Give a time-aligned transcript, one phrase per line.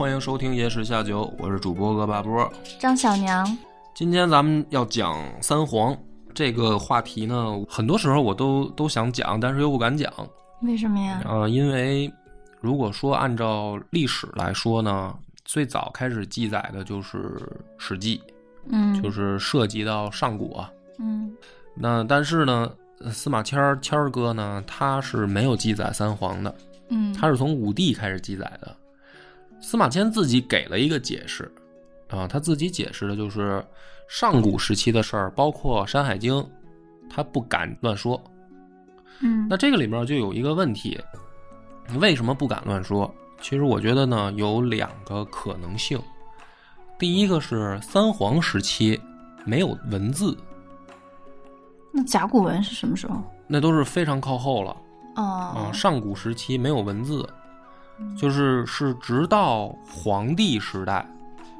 [0.00, 2.50] 欢迎收听《野史下酒》，我是主播恶霸波。
[2.78, 3.46] 张小娘，
[3.94, 5.94] 今天咱们要讲三皇
[6.32, 10.10] 这个话题呢，很多时候我都都想讲，但是又不敢讲。
[10.62, 11.20] 为什么呀？
[11.26, 12.10] 呃，因为
[12.62, 15.14] 如果说按照历史来说呢，
[15.44, 17.18] 最早开始记载的就是
[17.76, 18.16] 《史记》，
[18.70, 20.72] 嗯，就是涉及到上古啊。
[20.98, 21.30] 嗯
[21.74, 22.72] 那但是呢，
[23.12, 26.56] 司马迁儿谦儿哥呢，他是没有记载三皇的，
[26.88, 28.74] 嗯，他是从武帝开始记载的。
[29.60, 31.50] 司马迁自己给了一个解释，
[32.08, 33.64] 啊，他自己解释的就是
[34.08, 36.34] 上古时期的事儿，包括《山海经》，
[37.08, 38.20] 他不敢乱说。
[39.20, 40.98] 嗯那这个里面就有一个问题，
[41.98, 43.12] 为什么不敢乱说？
[43.42, 46.00] 其实我觉得呢，有两个可能性。
[46.98, 49.00] 第一个是三皇时期
[49.44, 50.36] 没有文字，
[51.92, 53.22] 那甲骨文是什么时候？
[53.46, 54.76] 那都是非常靠后了。
[55.16, 57.28] 哦啊，，上古时期没有文字，
[58.16, 61.06] 就是是直到皇帝时代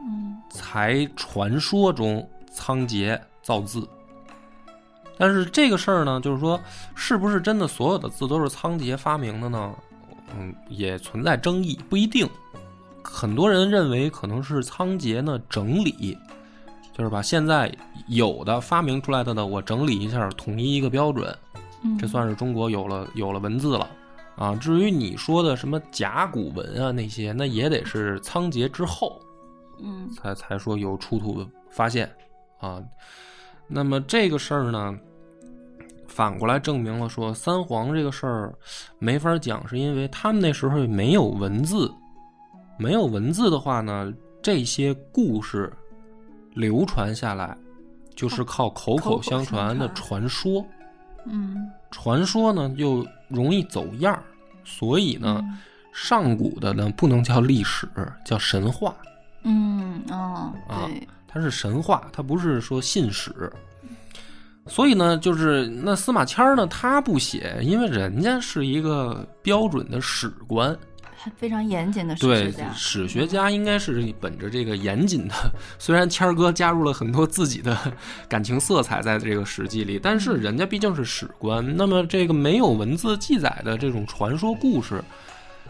[0.07, 3.89] 嗯才传说中仓颉造字。
[5.19, 6.59] 但是这个事儿呢，就是说，
[6.95, 9.75] 是不是真的所有的字都是仓颉发明的呢？
[10.35, 12.27] 嗯，也存在争议，不一定。
[13.03, 16.17] 很多人认为可能是仓颉呢整理，
[16.97, 17.71] 就是把现在
[18.07, 21.37] 有的发明出来的呢，我整理一下，统一一个标准，
[21.83, 23.87] 嗯，这算是中国有了有了文字了
[24.41, 24.57] 啊。
[24.57, 29.21] 至于你说的什么甲骨文啊那些，那也得是仓颉之后
[29.83, 32.11] 嗯才才说有出土发现
[32.59, 32.83] 啊。
[33.69, 34.99] 那么这个事儿呢，
[36.09, 38.53] 反过来证明了说三皇这个事儿
[38.99, 41.89] 没法讲，是因为他们那时候没有文字，
[42.79, 44.13] 没有文字的话呢，
[44.43, 45.73] 这些故事
[46.55, 47.57] 流传下来
[48.17, 50.67] 就是靠口口相相传的传传说。
[51.27, 54.23] 嗯传说呢又容易走样儿，
[54.65, 55.59] 所以呢，嗯
[55.93, 57.89] 上古的呢不能叫历史，
[58.25, 58.95] 叫神话，
[59.43, 60.89] 嗯哦啊，
[61.27, 63.53] 它是神话，它不是说信史。
[64.67, 70.90] 所以呢，就是那司马迁儿呢，他不写，因为人家是一个标准的史官，还
[71.37, 75.35] 非常严谨的史学家，史学家应该是本着这个严谨的。
[75.79, 77.77] 虽然谦儿哥加入了很多自己的
[78.29, 81.77] 感情色彩在这个史记里，但是人家毕竟是史官。
[81.77, 85.03] 那么这个没有文字记载的这种传说故事，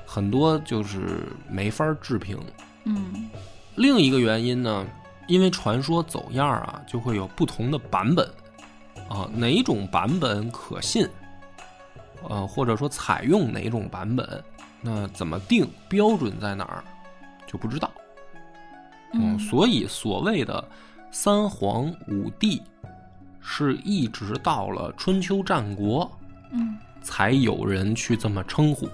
[0.04, 1.00] 很多就是
[1.48, 2.38] 没法置评。
[2.84, 3.28] 嗯
[3.76, 4.86] 另一个原因呢，
[5.26, 8.28] 因为传说走样儿啊，就会有不同的版本
[9.08, 11.08] 啊，哪种版本可信，
[12.28, 14.44] 呃，或者说采用哪种版本，
[14.80, 16.84] 那怎么定标准在哪儿，
[17.46, 17.90] 就不知道。
[19.12, 20.66] 嗯，所以所谓的
[21.10, 22.62] 三皇五帝，
[23.40, 26.10] 是一直到了春秋战国，
[26.52, 28.88] 嗯才有人去这么称呼。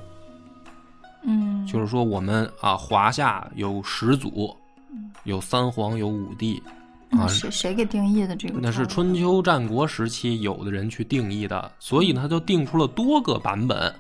[1.23, 4.57] 嗯，就是说，我们啊，华夏有始祖，
[4.91, 6.63] 嗯有三皇，有五帝，
[7.11, 8.59] 啊谁谁给定义的这个？
[8.63, 13.95] 那是春秋战国时期有的人去定义的，所以呢，他就定出了多个版本。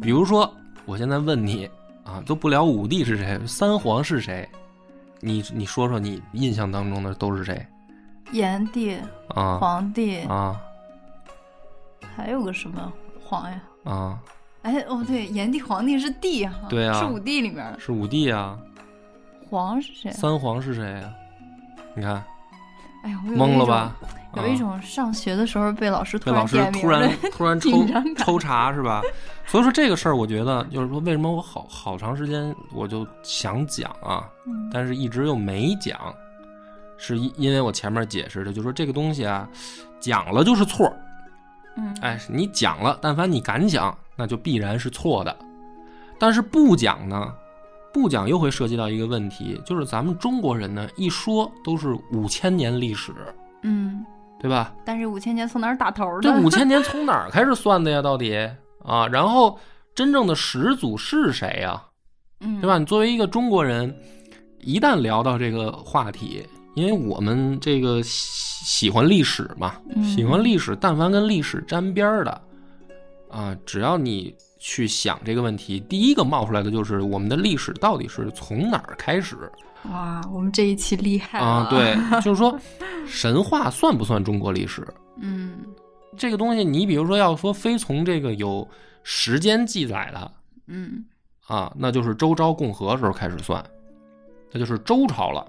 [0.00, 0.54] 比如说，
[0.88, 1.68] 我现在问你
[2.02, 4.48] 啊，都不聊五帝是谁，三皇是谁？
[5.20, 7.66] 你你说说你印象当中的都是谁
[8.32, 8.96] 炎帝、
[9.28, 10.58] 啊黄帝，啊
[12.16, 12.90] 还有个什么
[13.22, 13.62] 皇呀？
[13.84, 14.18] 啊？
[14.62, 17.78] 哎哦对，炎帝、黄帝是帝哈，对啊是五帝里面的。
[17.78, 18.58] 是五帝啊？
[19.50, 20.10] 皇是谁？
[20.12, 21.12] 三皇是谁呀、
[21.94, 22.24] 你看
[23.36, 23.74] 懵了吧？
[23.74, 23.94] 啊
[24.36, 27.58] 有一种上学的时候被老师突然被老师突然突然
[28.14, 29.00] 抽抽查是吧？
[29.46, 35.98] 所以说这个事儿，我觉得就是说，为什么我好好长时间我就想讲啊，嗯但是一直又没讲，
[36.98, 39.48] 是因因为我前面解释的，就说这个东西啊，
[39.98, 40.92] 讲了就是错儿，
[41.76, 45.34] 嗯，哎，你讲了，但凡你敢讲，那就必然是错的。
[46.18, 47.32] 但是不讲呢，
[48.00, 53.12] 不讲又会涉及到一个问题，就是咱们中国人呢，一说都是五千年历史，
[53.62, 54.04] 嗯，
[54.40, 54.74] 对吧？
[54.84, 56.22] 但是五千年从哪儿打头的？
[56.22, 58.00] 这五千年从哪儿开始算的呀？
[58.00, 58.36] 到底
[58.84, 59.06] 啊？
[59.08, 59.58] 然后
[59.94, 61.82] 真正的始祖是谁呀？
[62.40, 62.78] 嗯，对吧？
[62.78, 63.94] 你作为一个中国人，
[64.60, 72.40] 一旦聊到这个话题，因为我们这个喜喜欢历史嘛，嗯喜欢历史，但凡跟历史沾边儿的
[73.30, 79.36] 啊，只要你去想这个问题，第一个冒出来的就是我们的历史到底是从哪儿开始
[79.90, 81.46] 哇，我们这一期厉害了。
[81.46, 81.66] 啊？
[81.70, 82.58] 对，就是说
[83.06, 84.86] 神话算不算中国历史？
[85.20, 85.58] 嗯
[86.16, 88.66] 这个东西，你比如说要说非从这个有
[89.04, 90.30] 时间记载的
[90.66, 91.04] 嗯
[91.46, 93.64] 啊，那就是周朝共和时候开始算，
[94.50, 95.46] 那就是周朝了，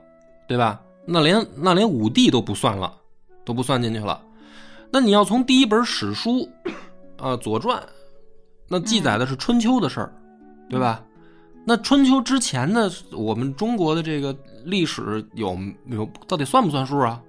[0.48, 0.80] 对吧？
[1.06, 2.94] 那连那连武帝都不算了，
[3.44, 4.22] 都不算进去了。
[4.92, 6.48] 那你要从第一本史书，
[7.18, 7.82] 啊，《左传》，
[8.70, 10.14] 那记载的是春秋的事儿，
[10.70, 11.04] 对吧？
[11.66, 15.58] 那春秋之前的我们中国的这个历史有
[15.88, 17.22] 有到底算不算数啊？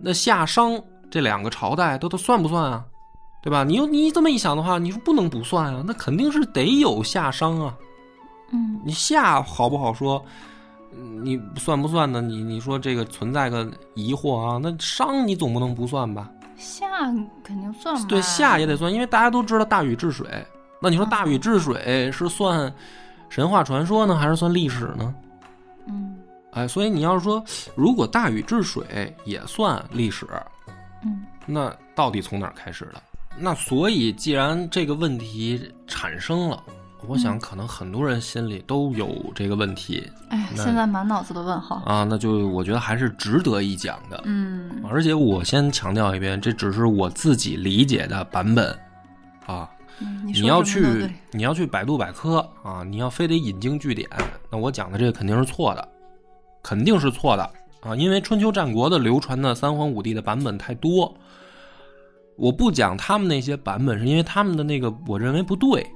[0.00, 0.80] 那夏商
[1.10, 2.84] 这两个朝代都都算不算啊？
[3.42, 3.64] 对吧？
[3.64, 5.84] 你又你这么一想的话，你说不能不算啊？
[5.86, 7.76] 那肯定是得有夏商啊。
[8.52, 10.24] 嗯你夏好不好说？
[10.92, 12.20] 嗯你算不算呢？
[12.20, 14.58] 你你说这个存在个疑惑啊？
[14.60, 16.28] 那商你总不能不算吧？
[16.56, 16.86] 夏
[17.44, 18.04] 肯定算吧。
[18.08, 20.26] 对，夏也得算，因为大家都知道大禹治水。
[20.80, 22.72] 那你说大禹治水是算
[23.28, 25.14] 神话传说呢，还是算历史呢？
[25.86, 26.16] 嗯
[26.52, 27.44] 哎，所以你要是说，
[27.76, 30.26] 如果大禹治水也算历史，
[31.04, 33.00] 嗯那到底从哪儿开始的？
[33.38, 36.60] 那所以，既然这个问题产生了，
[37.06, 41.76] 我想可能很多人心里都有这个问题哎呀，现在满脑子的问号。
[41.86, 44.20] 啊，那就我觉得还是值得一讲的。
[44.24, 48.76] 嗯而且我先强调一遍，这只是我自己理解的版本
[49.46, 49.70] 啊。
[50.00, 54.08] 嗯，你你要去你要去百度百科啊，你要非得引经据典，
[54.50, 55.88] 那我讲的这个肯定是错的，
[56.62, 57.42] 肯定是错的
[57.80, 57.94] 啊！
[57.94, 61.14] 因为春秋战国的流传的三皇五帝的版本太多，
[62.36, 65.86] 我不讲他们那些版本，是因为他们的那个我认为不对。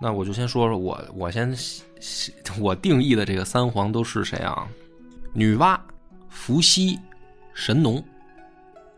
[0.00, 1.54] 那我就先说说我我先
[2.60, 4.66] 我定义的这个三皇都是谁啊？
[5.32, 5.78] 女娲、
[6.28, 6.98] 伏羲、
[7.54, 8.02] 神农，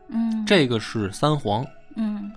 [0.09, 1.65] 嗯这个是三皇。
[1.97, 2.31] 嗯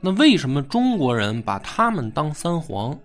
[0.00, 2.96] 那为什么中国人把他们当三皇？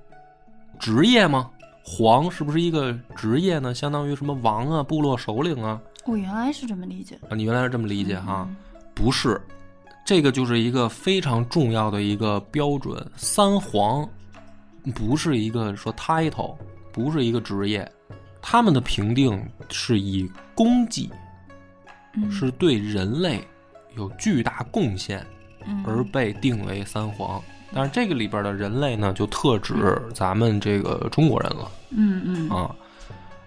[0.79, 1.49] 职业吗？
[1.83, 3.73] 皇是不是一个职业呢？
[3.73, 5.81] 相当于什么王啊、部落首领啊？
[6.05, 7.27] 我原来是这么理解的。
[7.29, 8.47] 啊，你原来是这么理解哈？
[8.49, 8.55] 嗯
[8.95, 9.41] 不是，
[10.05, 13.03] 这个就是一个非常重要的一个标准。
[13.15, 14.07] 三皇
[14.93, 16.55] 不是一个说 title，
[16.91, 17.91] 不是一个职业，
[18.39, 21.09] 他们的评定是以功绩，
[22.13, 23.43] 嗯是对人类
[23.97, 25.42] 有巨大贡献嗯
[25.85, 27.41] 而被定为三皇。
[27.73, 29.73] 但是这个里边的人类呢，就特指
[30.13, 32.69] 咱们这个中国人了嗯嗯啊。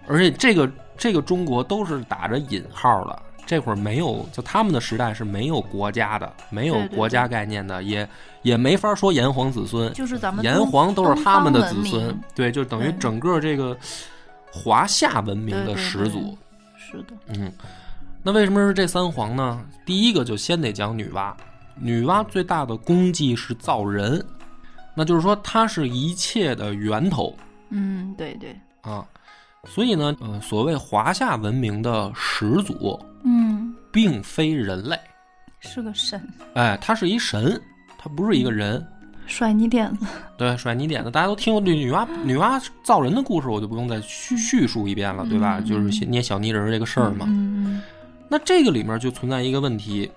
[0.07, 8.07] 而且这个这个中国都是打着引号的，这会儿没有，就他们的时代是没有国家的，没有国家概念的，也
[8.41, 13.77] 也没法说炎黄子孙，就是咱们炎黄都是他们的子孙，对，就等于整个这个
[14.51, 16.37] 华夏文明的始祖。
[16.77, 17.13] 是的。
[17.27, 17.51] 嗯，
[18.23, 19.61] 那为什么是这三皇呢？
[19.85, 21.33] 第一个就先得讲女娲，
[21.79, 24.23] 女娲最大的功绩是造人，
[24.95, 27.35] 那就是说她是一切的源头
[27.69, 28.55] 嗯，对对。
[28.81, 29.05] 啊。
[29.67, 34.97] 所以呢，呃，所谓华夏文明的始祖，嗯，并非人类，
[35.59, 37.59] 是个神，哎，他是一神，
[37.97, 38.85] 他不是一个人。
[39.25, 40.05] 甩泥点子。
[40.37, 45.57] 对，甩泥点子，大家都听过这女娲女娲造人的故事，我就不用再叙叙述一遍了，对吧？
[45.59, 47.25] 嗯就是捏小泥人儿这个事儿嘛。
[47.27, 47.81] 嗯
[48.29, 50.09] 那这个里面就存在一个问题，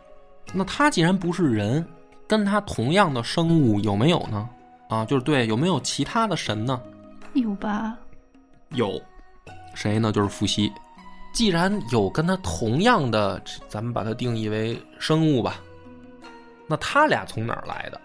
[0.52, 1.84] 那他既然不是人，
[2.26, 4.48] 跟他同样的生物有没有呢？
[4.88, 6.80] 啊，就是对，有没有其他的神呢？
[7.34, 7.96] 嗯，有吧？
[8.70, 9.00] 有，
[9.74, 10.10] 谁呢？
[10.10, 10.70] 就是伏羲。
[11.32, 15.60] 既然有跟他同样的，咱们把它定义为生物吧，
[16.66, 18.00] 那他俩从哪儿来的？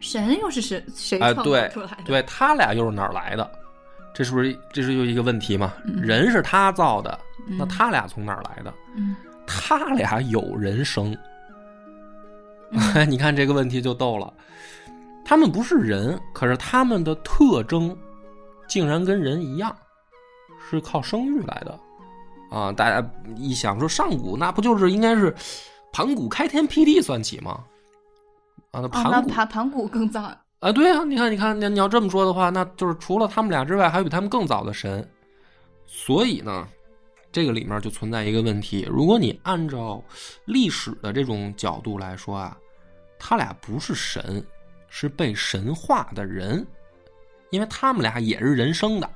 [0.00, 3.50] 神又是谁谁哎，创对造出来的？，对他俩又是哪儿来的？
[4.14, 5.74] 这是不是这是又一个问题嘛？
[5.84, 8.72] 嗯人是他造的，那嗯他俩从哪儿来的？
[8.96, 9.14] 嗯
[9.46, 11.18] 他俩有人生，嗯
[13.08, 14.32] 你看这个问题就逗了。
[15.24, 17.96] 他们不是人，可是他们的特征
[18.66, 19.74] 竟然跟人一样，
[20.68, 21.78] 是靠生育来的
[22.50, 22.72] 啊！
[22.72, 25.34] 大家一想说上古那不就是应该是
[25.92, 27.60] 盘古开天辟地算起吗？
[28.72, 30.22] 啊，那盘古盘盘古更早。
[30.58, 35.08] 啊，对啊，你看，你看，你你要这么说的话，那就是除了他们俩之外，还有比他们更早的神。
[35.86, 36.66] 所以呢，
[37.30, 40.02] 这个里面就存在一个问题：如果你按照
[40.46, 42.56] 历史的这种角度来说啊，
[43.24, 44.44] 他俩不是神，
[44.88, 46.66] 是被神化的人，
[47.50, 49.08] 因为他们俩也是人生的。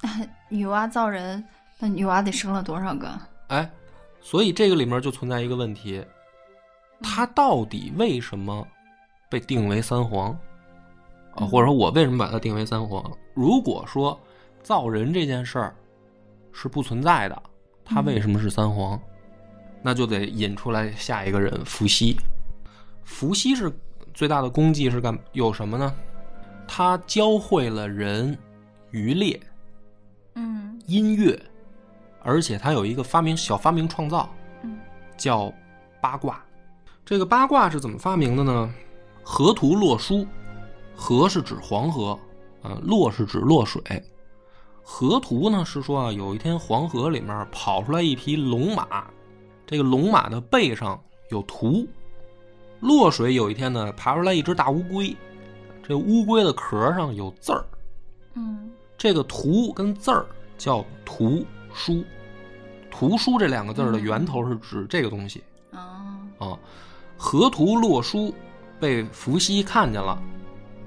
[0.48, 1.44] 女娲造人，
[1.78, 3.06] 那女娲得生了多少个？
[3.48, 3.70] 哎，
[4.22, 6.02] 所以这个里面就存在一个问题：
[7.02, 8.66] 他到底为什么
[9.28, 10.30] 被定为三皇？
[11.34, 13.04] 啊，嗯或者说我为什么把它定为三皇？
[13.34, 14.18] 如果说
[14.62, 15.76] 造人这件事儿
[16.50, 17.42] 是不存在的，
[17.84, 18.98] 他为什么是三皇？
[19.82, 22.16] 那就得引出来下一个人伏羲。
[23.04, 23.72] 伏羲是
[24.14, 25.94] 最大的功绩是干有什么呢？
[26.66, 28.36] 他教会了人
[28.90, 29.38] 渔猎、
[30.34, 31.38] 嗯音乐，
[32.22, 34.28] 而且他有一个发明小发明创造，
[34.62, 34.78] 嗯
[35.16, 35.52] 叫
[36.00, 36.42] 八卦。
[37.04, 38.72] 这个八卦是怎么发明的呢？
[39.22, 40.26] 河图洛书，
[40.94, 42.18] 河是指黄河，
[42.62, 43.82] 呃，洛是指洛水。
[44.82, 49.06] 河图呢是说啊，有一天黄河里面跑出来一匹龙马，
[49.66, 51.86] 这个龙马的背上有图。
[52.82, 55.16] 洛水有一天呢爬出来一只大乌龟，
[55.86, 57.64] 这乌龟的壳上有字儿，
[58.34, 60.26] 嗯这个图跟字儿
[60.58, 62.04] 叫图书。
[62.90, 65.42] 图书这两个字儿的源头是指这个东西。
[65.70, 65.78] 哦
[66.38, 66.58] 啊，
[67.16, 68.34] 河图洛书
[68.80, 70.20] 被伏羲看见了，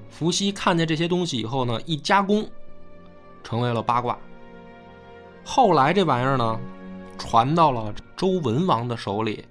[0.09, 2.45] 伏羲看见这些东西以后呢，一加工，
[3.41, 4.17] 成为了八卦。
[5.45, 6.59] 后来这玩意儿呢，
[7.17, 9.45] 传到了周文王的手里，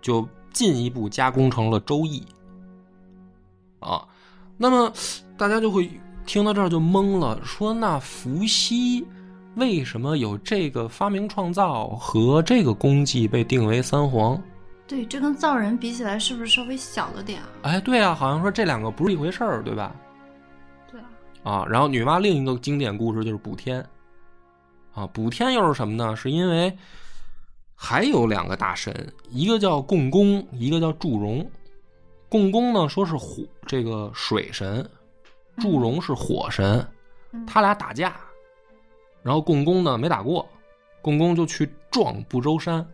[0.00, 2.20] 就进一步加工成了《周易》。
[3.86, 4.04] 啊，
[4.56, 4.92] 那么
[5.36, 5.88] 大家就会
[6.26, 9.06] 听到这儿就懵了，说那伏羲
[9.54, 14.40] 为什么有这个发明创造和这个功绩被定为三皇？
[14.86, 17.48] 对，这跟造人比起来是不是稍微小了点啊？
[17.62, 19.94] 哎，对啊，好像说这两个不是一回事儿，对吧？
[20.90, 21.06] 对啊，
[21.42, 23.84] 啊，然后女娲另一个经典故事就是补天，
[24.94, 26.16] 啊，补天又是什么呢？
[26.16, 26.74] 是因为
[27.80, 28.92] 还有两个大神，
[29.30, 31.48] 一个叫共工，一个叫祝融。
[32.28, 34.84] 共工呢说是火这个水神，
[35.58, 36.84] 祝融是火神，
[37.30, 38.16] 嗯他俩打架，
[39.22, 40.46] 然后共工呢没打过，
[41.00, 42.84] 共工就去撞不周山，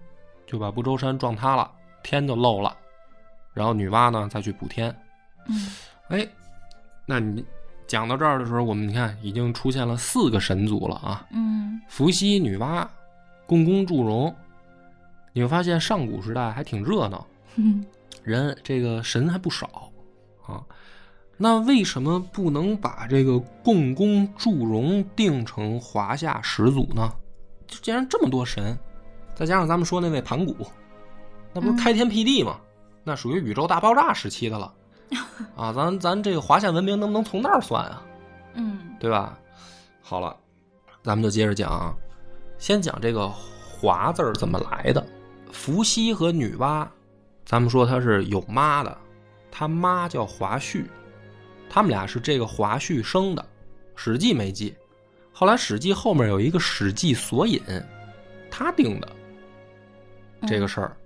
[0.47, 1.73] 就把不周山撞塌了，
[2.03, 2.77] 天就漏了，
[3.55, 4.95] 然后女娲呢再去补天。
[5.49, 5.67] 嗯
[6.09, 6.29] 哎，
[7.07, 7.43] 那你
[7.87, 12.87] 讲到这儿的时候，我们你看已经出现了四个神族了啊，嗯伏羲、女娲、
[13.47, 14.33] 共工、祝融。
[15.35, 17.27] 你会发现上古时代还挺热闹，
[17.57, 17.85] 嗯
[18.23, 19.93] 人这个神还不少
[20.47, 20.65] 啊。
[21.37, 27.13] 那为什么不能把这个共工、祝融定成华夏始祖呢？
[27.67, 28.79] 就既然这么多神，
[29.35, 30.55] 再加上咱们说那位盘古，
[31.53, 32.61] 那不是嗯开天辟地吗？
[33.03, 34.73] 那属于宇宙大爆炸时期的了
[35.57, 35.73] 啊！
[35.73, 38.03] 咱咱这个华夏文明能不能从那儿算啊？
[38.55, 39.37] 嗯对吧？
[40.01, 40.37] 好了，
[41.03, 41.93] 咱们就接着讲啊。
[42.57, 45.05] 先讲这个“华”字儿怎么来的。
[45.55, 46.87] 伏羲和女娲，
[47.47, 48.99] 咱们说他是有妈的，
[49.51, 50.85] 他妈叫华胥，
[51.71, 53.43] 他们俩是这个华胥生的，
[53.95, 54.75] 《史记》没记。
[55.33, 57.61] 后来《史记》后面有一个《史记索引》，
[58.51, 59.09] 他定的
[60.47, 60.97] 这个事儿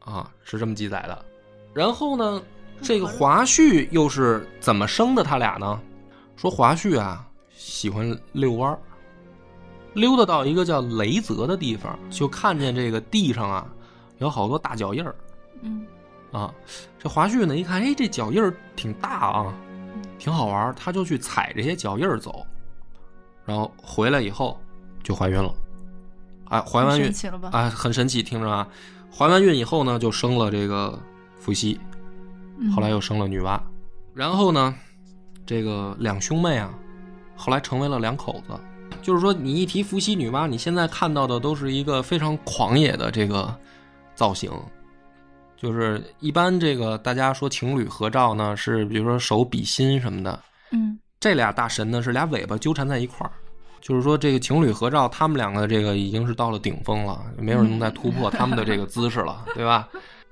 [0.00, 1.24] 啊，是这么记载的。
[1.72, 2.42] 然后呢，
[2.82, 5.22] 这个华胥又是怎么生的？
[5.22, 5.80] 他俩呢？
[6.36, 8.78] 说华胥啊喜欢遛弯儿，
[9.94, 13.66] 溜达到一个叫雷泽的地方，就看见这个地上啊
[14.22, 15.14] 有好多大脚印儿
[15.60, 15.84] 嗯
[16.30, 16.52] 啊。
[16.98, 19.54] 这华胥呢一看，哎，这脚印儿挺大啊，
[20.18, 22.46] 挺好玩儿，他就去踩这些脚印儿走，
[23.44, 24.58] 然后回来以后
[25.02, 25.52] 就怀孕了。
[26.48, 27.50] 哎，怀完孕神奇了吧？
[27.52, 28.66] 啊，很神奇，听着啊，
[29.10, 30.98] 怀完孕以后呢，就生了这个
[31.38, 31.78] 伏羲，
[32.58, 33.60] 嗯后来又生了女娲，
[34.14, 34.74] 然后呢，
[35.44, 36.72] 这个两兄妹啊，
[37.36, 38.58] 后来成为了两口子。
[39.00, 43.52] 就是说，你一提伏羲、女娲，你现在看到的都是一个非常狂野的这个
[44.14, 44.50] 造型。
[45.56, 50.42] 就是一般这个大家说情侣合照呢，是比如说手比心什么的，
[50.72, 53.30] 嗯这俩大神呢是俩尾巴纠缠在一块儿，
[53.80, 59.88] 就是说这个情侣合照，他们两个这个已经是到了顶峰了，没有人能再突破他们的这个姿势了，对吧？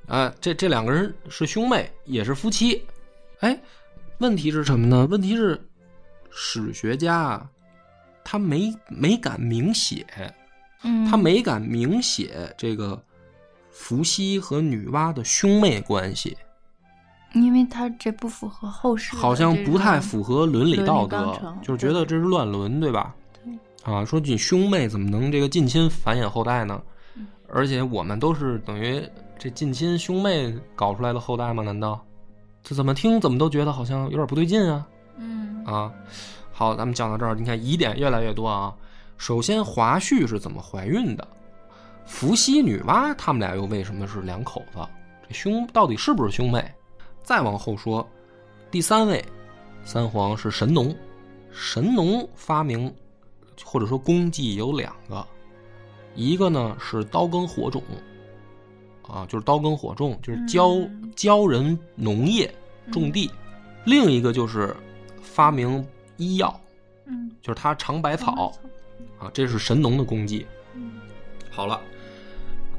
[0.08, 2.84] 啊，这这两个人是兄妹，也是夫妻。
[3.38, 3.56] 哎，
[4.18, 5.06] 问题是什么呢？
[5.08, 5.56] 问题是
[6.32, 7.48] 史学家啊，
[8.24, 10.04] 他没没敢明写，
[10.82, 13.00] 嗯，他没敢明写这个
[13.80, 16.36] 伏羲和女娲的兄妹关系。
[17.32, 23.14] 因为他这不符合后世好像不太符合伦理道德就是觉得这是乱伦，对吧？
[23.42, 26.80] 对啊，说你兄妹怎么能这个近亲繁衍后代呢
[27.14, 27.26] 嗯？
[27.48, 29.02] 而且我们都是等于
[29.38, 31.62] 这近亲兄妹搞出来的后代吗？
[31.62, 32.04] 难道
[32.62, 34.86] 这怎么听怎么都觉得好像有点不对劲啊？
[35.16, 35.90] 嗯啊，
[36.52, 38.74] 好，咱们讲到这儿，你看疑点越来越多啊。
[39.16, 41.26] 首先，华胥是怎么怀孕的？
[42.10, 44.78] 伏羲、女娲他们俩又为什么是两口子？
[45.26, 46.62] 这兄到底是不是兄妹？
[47.22, 48.06] 再往后说，
[48.68, 49.24] 第三位
[49.84, 50.94] 三皇是神农。
[51.52, 52.92] 神农发明
[53.64, 55.26] 或者说功绩有两个，
[56.14, 57.82] 一个呢是刀耕火种，
[59.08, 62.52] 啊，就是刀耕火种，就是教、嗯教人农业
[62.92, 63.30] 种地；
[63.84, 64.76] 另一个就是
[65.22, 65.84] 发明
[66.18, 66.60] 医药，
[67.06, 68.52] 嗯就是他尝百草
[69.18, 70.44] 啊，这是神农的功绩。
[70.74, 71.00] 嗯
[71.50, 71.80] 好了，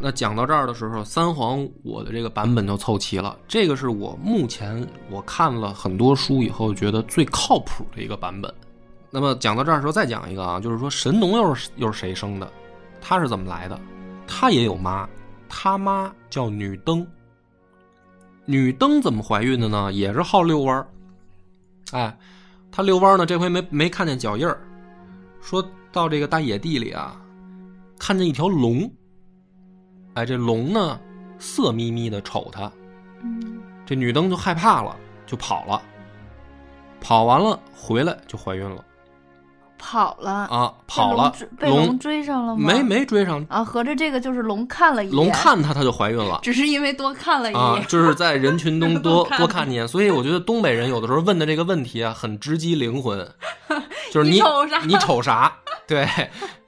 [0.02, 3.38] 那讲到这儿的时候，三皇我的这个版本就凑齐了。
[3.48, 8.52] 这个是我目前我看了很多书以后觉得最靠谱的一个版本。
[9.12, 12.52] 那么讲到这儿的时候，再讲一个啊，就是说神农又是又是谁生的？
[13.00, 13.80] 他是怎么来的？
[14.26, 15.08] 他也有妈，
[15.48, 17.06] 他妈叫女登。
[18.46, 19.94] 女登怎么怀孕的呢？
[19.94, 20.88] 也是好遛弯儿。
[21.92, 22.18] 哎，
[22.72, 24.60] 他遛弯儿呢，这回没没看见脚印儿，
[25.42, 27.22] 说到这个大野地里啊，
[28.00, 28.92] 看见一条龙。
[30.14, 31.00] 哎，这龙呢，
[31.40, 32.72] 色眯眯的瞅他，
[33.24, 35.82] 嗯这女灯就害怕了，就跑了。
[37.00, 38.86] 跑完了回来就怀孕了
[39.80, 42.72] 跑了啊，跑了被龙追上了吗？
[42.72, 46.40] 没没追上，啊，合着这个就是龙看了一眼，龙看她她就怀孕了。
[46.44, 53.28] 只是因为多看了一啊眼，，就是在人群中多 多看一眼，所以我觉得东北人有的时候问的这个问题啊，很直击灵魂，
[54.14, 55.52] 就是你你瞅啥你瞅啥？
[55.88, 56.08] 对，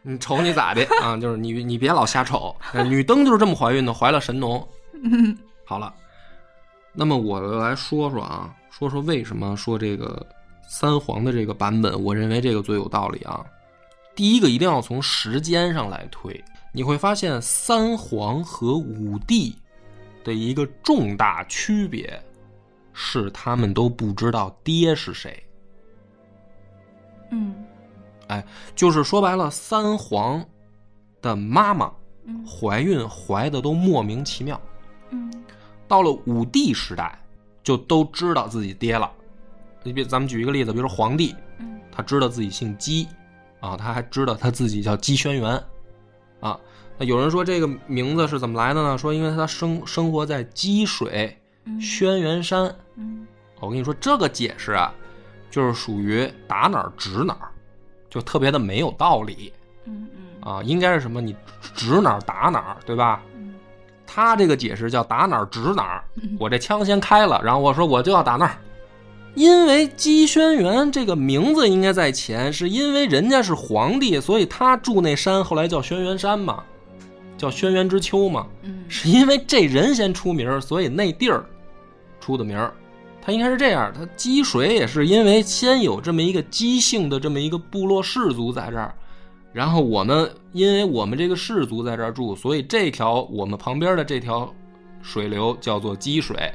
[0.04, 1.18] 你瞅你咋的啊？
[1.18, 2.56] 就是你你别老瞎瞅。
[2.74, 4.66] 呃女登就是这么怀孕的，怀了神农。
[5.04, 5.94] 嗯好了，
[6.92, 10.26] 那么我来说说啊，说说为什么说这个
[10.68, 13.46] 三皇的这个版本，我认为这个最有道理啊。
[14.14, 19.56] 第一个一定要从时间上来推，你会发现三皇和五帝
[20.24, 22.22] 的一个重大区别
[22.94, 25.44] 是，他们都不知道爹是谁。
[27.32, 27.56] 嗯
[28.76, 30.44] 就是说白了，三皇
[31.22, 31.92] 的妈妈
[32.26, 34.60] 嗯怀孕怀的都莫名其妙。
[35.12, 35.32] 嗯
[35.88, 37.18] 到了武帝时代，
[37.64, 39.12] 就都知道自己爹了。
[39.84, 43.08] 你比咱们举一个例子，比如说皇帝，嗯他知道自己姓姬，
[43.60, 45.62] 啊，他还知道他自己叫姬轩辕，
[46.40, 46.60] 啊，
[46.98, 48.98] 那有人说这个名字是怎么来的呢？
[48.98, 52.74] 说因为他生生活在积水嗯轩辕山。
[52.96, 53.28] 嗯
[53.60, 54.94] 我跟你说，这个解释啊，
[55.50, 57.52] 就是属于打哪儿指哪儿，
[58.14, 59.52] 就特别的没有道理
[59.86, 60.62] 嗯嗯啊。
[60.64, 61.20] 应该是什么？
[61.20, 61.36] 你
[61.74, 63.22] 指哪儿打哪儿，对吧？
[63.36, 63.54] 嗯
[64.06, 68.56] 他这个解释叫打哪儿指哪儿嗯，我这枪先开了，然后我说我就要打那儿，
[69.34, 76.64] 因为姬轩辕这个名字应该在前，是因为人家是皇帝，所以他住那山后来叫轩辕山嘛，
[77.40, 81.44] 叫轩辕之丘嘛，嗯是因为这人先出名，所以那地儿
[82.20, 82.60] 出的名
[83.24, 83.26] 儿。
[83.26, 88.94] 他应该是这样，它积水也是因为先有这么一个姬姓的这么一个部落氏族在这儿，
[89.54, 94.54] 然后我们因为我们这个氏族在这儿住，所以这条我们旁边的这条
[95.02, 96.52] 水流叫做积水。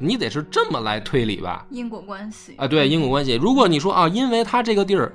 [0.00, 1.66] 你得是这么来推理吧？
[1.70, 3.34] 因果关系啊，对因果关系。
[3.34, 5.12] 如果你说啊，因为它这个地儿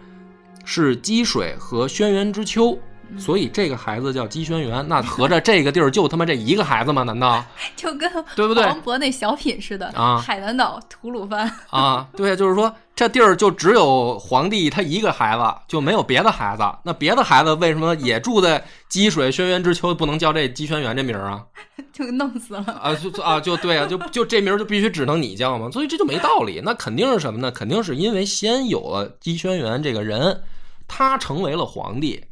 [0.65, 2.79] 是积水和轩辕之丘，嗯
[3.17, 7.03] 所以这个孩子叫姬轩辕，那合着这个地儿就他妈这一个孩子吗？
[7.03, 7.43] 难道
[7.75, 12.07] 就跟对不对黄渤那小品似的啊海南岛吐鲁番， 啊？
[12.15, 16.63] 对，就是说这地儿就只有皇帝他一个孩子，就没有别的孩子。
[16.83, 21.43] 那别的孩子为什么也住在积水轩辕之丘，不能叫这姬轩辕这名儿啊？
[21.93, 22.63] 就弄死了。
[22.81, 26.61] 啊，就就啊，就对啊，就就这名儿就必须只能你叫嘛，所以这就没道理。
[26.63, 27.51] 那肯定是什么呢？
[27.51, 30.41] 肯定是因为先有了姬轩辕这个人，
[30.87, 32.23] 他成为了皇帝，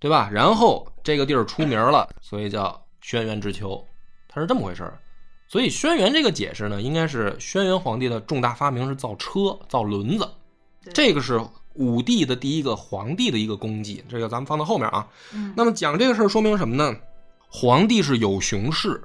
[0.00, 0.28] 对吧？
[0.32, 3.80] 然后这个地儿出名了，所以叫轩辕之丘，
[4.26, 4.98] 它是这么回事儿。
[5.46, 10.28] 所以轩辕这个解释呢，应该是轩辕皇帝的重大发明是造车、造轮子，
[10.94, 11.40] 这个是
[11.74, 15.06] 武帝的第一个皇帝的一个功绩，这个咱们放到后面啊。
[15.34, 16.96] 嗯，那么讲这个事儿说明什么呢？
[17.48, 19.02] 皇帝是有熊氏，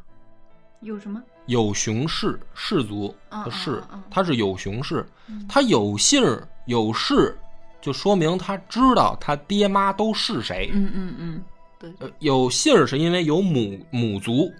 [0.81, 1.21] 有什么？
[1.47, 7.37] 有熊氏氏族嗯的氏他是有熊氏嗯，他有姓儿有氏，
[7.85, 10.71] 就说明他知道他爹妈都是谁。
[10.73, 11.43] 嗯嗯嗯，
[11.77, 14.51] 对，呃，有姓儿是因为有母母族。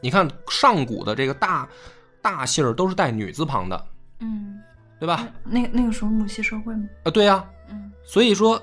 [0.00, 1.68] 你看上古的这个大
[2.22, 3.86] 大姓儿都是带女字旁的，
[4.20, 4.60] 嗯，
[5.00, 5.26] 对吧？
[5.42, 6.84] 那那个时候母系社会吗？
[7.02, 8.62] 啊，对呀、嗯所以说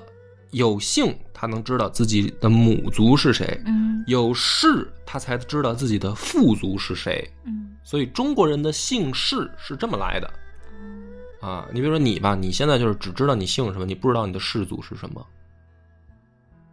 [0.52, 7.30] 有姓他能知道自己的母族是谁，嗯有氏他才知道自己的父族是谁。
[7.44, 10.30] 嗯所以中国人的姓氏是这么来的
[11.42, 11.68] 啊。
[11.70, 15.26] 你比如说你吧，你现在就是只知道你姓什么，你不知道你的氏族是什么，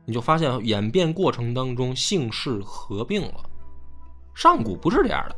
[0.06, 3.44] 你就发现演变过程当中姓氏合并了。
[4.34, 5.36] 上古不是这样的，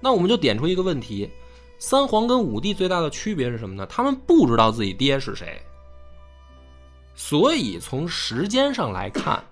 [0.00, 1.30] 那我们就点出一个问题：
[1.78, 3.84] 三皇跟五帝最大的区别是什么呢？
[3.86, 5.60] 他们不知道自己爹是谁，
[7.14, 9.44] 所以从时间上来看，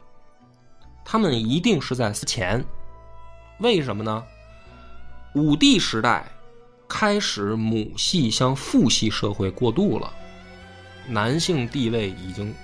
[1.05, 2.65] 他们一定是在前。
[3.61, 4.25] 为什么呢？
[5.35, 6.27] 武帝时代
[6.89, 10.11] 开始母系向父系社会过渡了，
[11.07, 12.55] 男性地位已经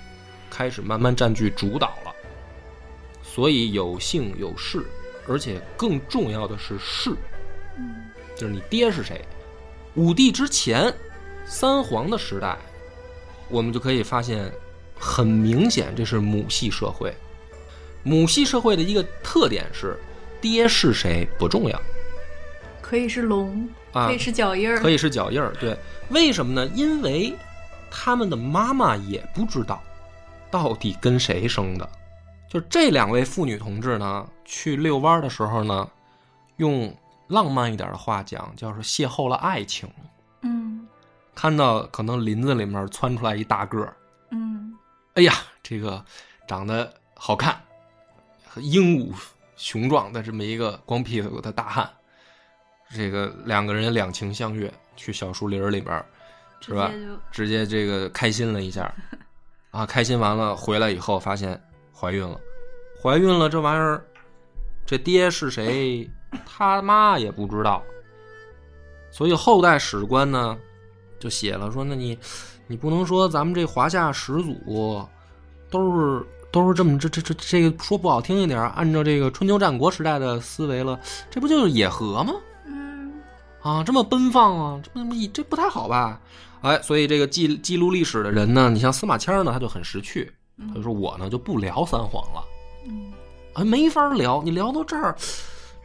[0.49, 2.13] 开始慢慢占据主导了，
[3.21, 4.83] 所以有姓有氏，
[5.27, 7.15] 而且更重要的是氏，
[8.35, 9.23] 就是你爹是谁。
[9.93, 10.91] 武帝之前，
[11.45, 12.57] 三皇的时代，
[13.47, 14.51] 我们就可以发现，
[14.99, 17.15] 很明显这是母系社会。
[18.01, 19.97] 母系社会的一个特点是，
[20.41, 21.81] 爹是谁不重要。
[22.81, 25.53] 可以是龙，啊可以是脚印儿，可以是脚印儿。
[25.59, 25.77] 对，
[26.09, 26.69] 为什么呢？
[26.75, 27.33] 因为
[27.89, 29.81] 他们的妈妈也不知道
[30.51, 31.89] 到底跟谁生的。
[32.49, 35.89] 就这两位妇女同志呢，去遛弯儿的时候呢，
[36.57, 36.93] 用
[37.27, 39.89] 浪漫一点的话讲，叫是邂逅了爱情。
[40.41, 40.85] 嗯
[41.33, 43.93] 看到可能林子里面窜出来一大个儿，
[44.31, 44.73] 嗯
[45.15, 46.03] 哎呀，这个
[46.47, 47.61] 长得好看，
[48.57, 49.13] 英武
[49.57, 51.89] 雄壮的这么一个光屁股的大汉，
[52.93, 56.05] 这个两个人两情相悦，去小树林里边儿，
[56.61, 56.91] 是吧？
[57.31, 58.93] 直接直接这个开心了一下，
[59.71, 61.59] 啊，开心完了回来以后发现
[61.93, 62.39] 怀孕了，
[63.01, 64.05] 怀孕了这玩意儿，
[64.85, 66.09] 这爹是谁，
[66.45, 67.83] 他妈也不知道，
[69.11, 70.57] 所以后代史官呢
[71.19, 72.17] 就写了说，那你
[72.67, 75.05] 你不能说咱们这华夏始祖
[75.69, 82.33] 都是都是这么这这这这个说不好听一点儿，按照这个春秋战国时代的思维了，这不就是野合吗？
[83.65, 86.21] 嗯啊，这么奔放啊，这不这不太好吧？
[86.61, 90.31] 哎，所以这个记记录历史的人呢，你像司马迁呢，他就很识趣，
[90.67, 92.43] 他就说我呢就不聊三皇了，
[92.87, 93.11] 嗯，
[93.53, 95.15] 啊，没法聊，你聊到这儿，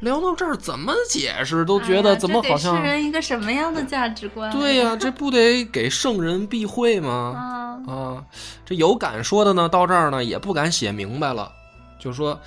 [0.00, 4.50] 聊到这儿怎么解释都觉得怎么好像世人一个什么样的价值观？
[4.52, 7.80] 对呀、这不得给圣人避讳吗？
[7.86, 8.24] 啊，啊，
[8.64, 11.50] 这有敢说的呢，到这儿呢也不敢写明白了，
[11.98, 12.38] 就说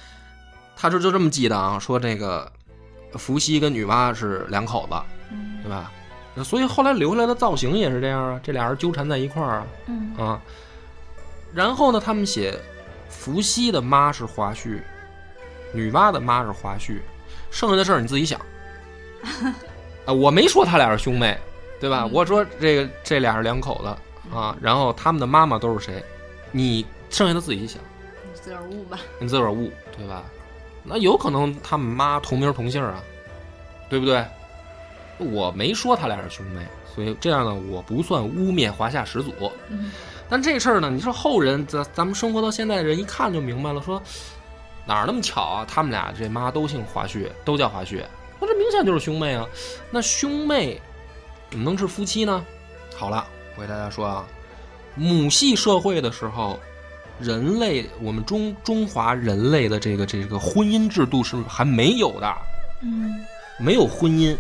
[0.76, 2.52] 他这就这么记的啊，说这个
[3.14, 5.13] 伏羲跟女娲是两口子，嗯
[5.62, 5.92] 对吧？
[6.36, 10.42] 那所以后来留下来的造型也是这样啊，这俩人纠缠在一块儿啊嗯啊。
[11.54, 12.60] 然后呢，他们写
[13.08, 14.80] 伏羲的妈是华胥，
[15.72, 17.00] 女娲的妈是华胥，
[17.52, 18.40] 剩下的事儿你自己想。
[20.06, 21.38] 啊，我没说他俩是兄妹，
[21.80, 22.02] 对吧？
[22.04, 26.04] 嗯我说这个这俩是两口子啊，然后他们的妈妈都是谁？
[26.52, 27.80] 你剩下的自己想，
[28.24, 29.00] 你自个儿悟吧。
[29.20, 30.24] 你自个儿悟，对吧？
[30.84, 33.02] 那有可能他们妈同名同姓啊，
[33.90, 34.26] 对不对？
[35.18, 36.62] 我没说他俩是兄妹，
[36.94, 39.32] 所以这样呢，我不算污蔑华夏始祖。
[39.70, 39.92] 嗯
[40.30, 44.02] 但这事儿呢，你说后人咱咱们生活到现在的人一看就明白了，说
[44.86, 45.66] 哪儿那么巧啊？
[45.70, 48.02] 他们俩这妈都姓华胥，都叫华胥，
[48.40, 49.46] 那这明显就是兄妹啊。
[49.92, 50.82] 那兄妹
[51.52, 52.44] 怎么能是夫妻呢？
[52.96, 54.26] 好了，我给大家说啊，
[54.96, 56.60] 母系社会的时候，
[57.20, 62.36] 人类我们中中华人类的这个这个婚姻制度是还没有的，
[62.82, 63.24] 嗯
[63.60, 64.38] 没有婚姻嗯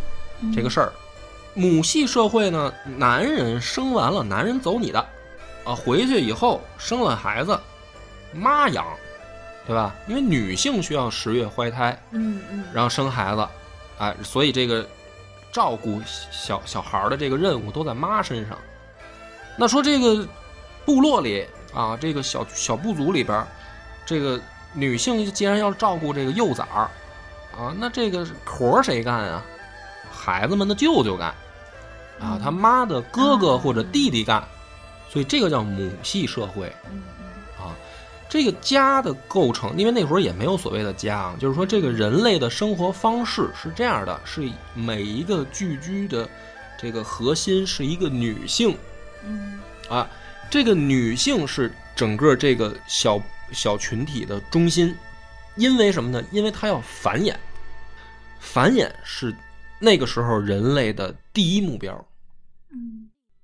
[0.51, 0.91] 这个事儿。
[1.55, 4.99] 母系社会呢，男人生完了，男人走你的，
[5.63, 7.59] 啊，回去以后生了孩子，
[8.33, 8.83] 妈养，
[9.67, 9.93] 对吧？
[10.07, 13.47] 因为女性需要十月怀胎，嗯嗯，然后生孩子，
[13.99, 14.83] 啊，所以这个
[15.51, 16.01] 照顾
[16.31, 18.57] 小小孩儿的这个任务都在妈身上。
[19.55, 20.27] 那说这个
[20.85, 23.45] 部落里啊，这个小小部族里边，
[24.07, 24.41] 这个
[24.73, 26.89] 女性既然要照顾这个幼崽儿
[27.55, 29.45] 啊，那这个活儿谁干啊？
[30.23, 31.33] 孩子们的舅舅干
[32.17, 34.41] 啊，他妈的哥哥或者弟弟干，
[35.09, 36.67] 所以这个叫母系社会。
[37.59, 37.75] 啊，
[38.29, 46.29] 这个家的构成，因为那会儿也没有所谓的家啊，就是说这个人类的生活方式是这样的，是每一个聚居的
[46.77, 48.77] 这个核心是一个女性。
[49.25, 49.59] 嗯。
[49.89, 50.09] 啊，
[50.49, 54.95] 这个女性是整个这个小小群体的中心，
[55.57, 56.23] 因为什么呢？
[56.31, 57.35] 因为她要繁衍，
[58.39, 59.35] 繁衍是
[59.83, 62.07] 那个时候人类的第一目标，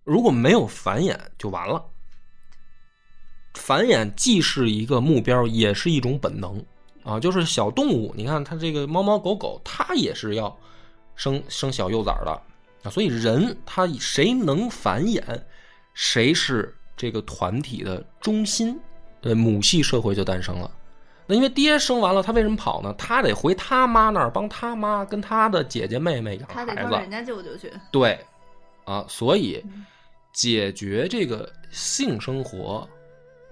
[0.06, 1.84] 如果没有繁衍，就完了。
[3.56, 6.66] 繁衍既是一个目标，也是一种本能
[7.04, 7.20] 啊。
[7.20, 10.58] 就是小动物，你看它这个猫猫狗狗，它也是要
[11.18, 12.32] 生生小幼崽的
[12.84, 12.90] 啊。
[12.90, 15.22] 所以人他谁能繁衍，
[15.94, 18.80] 谁是这个团体的中心，
[19.24, 20.72] 呃，母系社会就诞生了。
[21.30, 22.92] 那因为爹生完了，他为什么跑呢？
[22.98, 26.90] 他得回他妈那儿帮他妈跟他的姐姐妹妹养他得孩子。
[26.90, 27.72] 帮人家舅舅去。
[27.92, 28.20] 对，
[28.84, 29.86] 啊，所以嗯
[30.34, 32.90] 解决这个性生活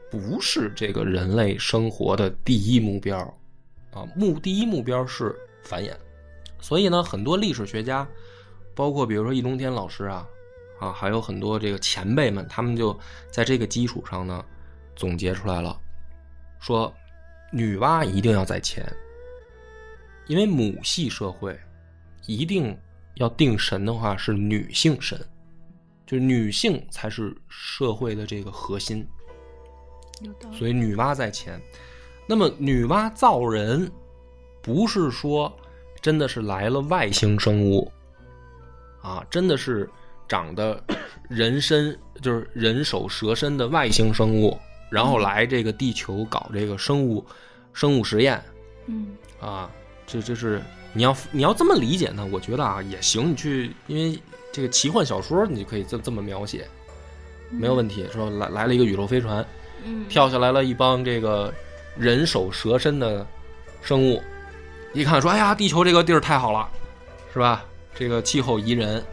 [0.09, 3.19] 不是这个人类生活的第一目标，
[3.93, 5.93] 啊，目第一目标是繁衍。
[6.59, 8.07] 所以呢，很多历史学家，
[8.73, 10.27] 包括比如说易中天老师啊，
[10.79, 14.43] 啊，还有很多这个前辈们，他们就在这个基础上呢，
[14.95, 15.79] 总结出来了，
[16.59, 16.91] 说
[17.51, 18.86] 女娲一定要在前，
[20.27, 21.57] 因为母系社会
[22.25, 22.77] 一定
[23.15, 25.19] 要定神的话是女性神，
[26.05, 29.07] 就是女性才是社会的这个核心，
[30.21, 30.57] 有道理。
[30.57, 31.60] 所以女娲在前。
[32.27, 33.89] 那么女娲造人，
[34.62, 35.55] 不是说
[36.01, 37.89] 真的是来了外星生物，
[39.01, 39.89] 啊，真的是
[40.27, 40.83] 长得
[41.29, 47.26] 人身就是人首蛇身的外星生物，然后来这个地球搞这个生物
[47.73, 48.41] 生物实验
[48.88, 49.69] 嗯啊，
[50.06, 50.62] 这这是
[50.93, 53.32] 你要你要这么理解呢，我觉得啊也行。
[53.32, 54.17] 你去因为
[54.52, 56.67] 这个奇幻小说，你就可以这这么描写，
[57.50, 58.08] 没有问题。
[58.12, 59.45] 说来来了一个宇宙飞船，
[59.84, 61.54] 嗯，跳下来了一帮这个
[61.97, 63.28] 人首蛇身的
[63.82, 64.23] 生物，
[64.93, 66.67] 一看说：“哎呀，地球这个地儿太好了，
[67.34, 67.63] 是吧？
[67.93, 69.04] 这个气候宜人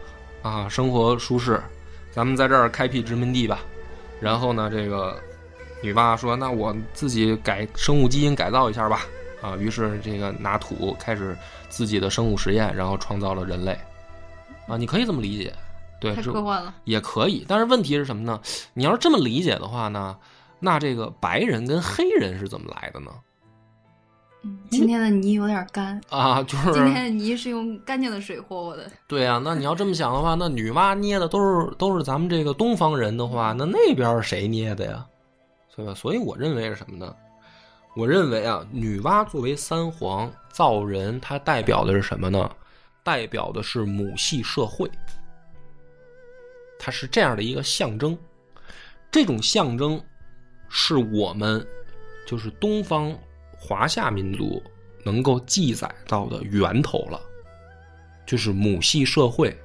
[0.40, 1.60] 啊，生活舒适，
[2.10, 3.60] 咱们在这儿开辟殖民地吧。”
[4.20, 5.20] 然后呢，这个
[5.84, 9.02] 女娲说：“那我自己改生物基因改造一下吧。”
[9.42, 11.36] 啊，于是这个拿土开始
[11.68, 13.78] 自己的生物实验，然后创造了人类。
[14.66, 15.52] 啊，你可以这么理解，
[16.00, 16.74] 对，太这科幻了。
[16.84, 18.40] 也可以，但是问题是什么呢？
[18.72, 20.16] 你要是这么理解的话呢，
[20.58, 23.10] 那这个白人跟黑人是怎么来的呢？
[24.44, 28.90] 嗯，今天的泥有点干， 啊，就是今天的泥是用干净的水和我的。
[29.06, 35.04] 对啊，那你要这么想的话，那女娲捏的都是都是咱们这个东方人的话，那那边是谁捏的呀？
[35.74, 35.94] 对吧？
[35.94, 37.14] 所以我认为是什么呢？
[37.96, 42.50] 我认为啊，女娲作为三皇造人，它代表的是什么呢？
[43.02, 44.90] 代表的是母系社会，
[46.78, 48.18] 它是这样的一个象征。
[49.10, 50.02] 这种象征
[50.68, 51.64] 是我们
[52.26, 53.16] 就是东方
[53.56, 54.60] 华夏民族
[55.04, 57.20] 能够记载到的源头了，
[58.26, 59.56] 就是母系社会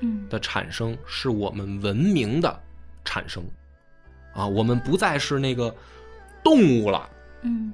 [0.00, 2.60] 嗯的产生是我们文明的
[3.04, 3.44] 产生
[4.38, 5.74] 啊，我们不再是那个
[6.44, 7.10] 动物了，
[7.42, 7.72] 嗯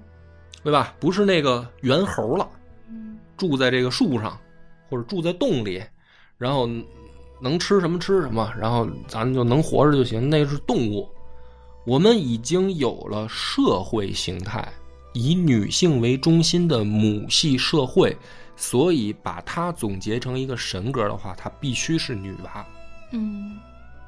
[0.62, 0.94] 对吧？
[0.98, 2.48] 不是那个猿猴了，
[2.88, 4.38] 嗯住在这个树上
[4.88, 5.82] 或者住在洞里，
[6.38, 6.66] 然后
[7.40, 10.30] 能吃什么吃什么，然后咱就能活着就行。
[10.30, 11.06] 那是动物，
[11.84, 14.66] 我们已经有了社会形态，
[15.12, 18.16] 以女性为中心的母系社会，
[18.56, 22.66] 所以把它总结成一个神格的话，它必须是女娃。
[23.12, 23.58] 嗯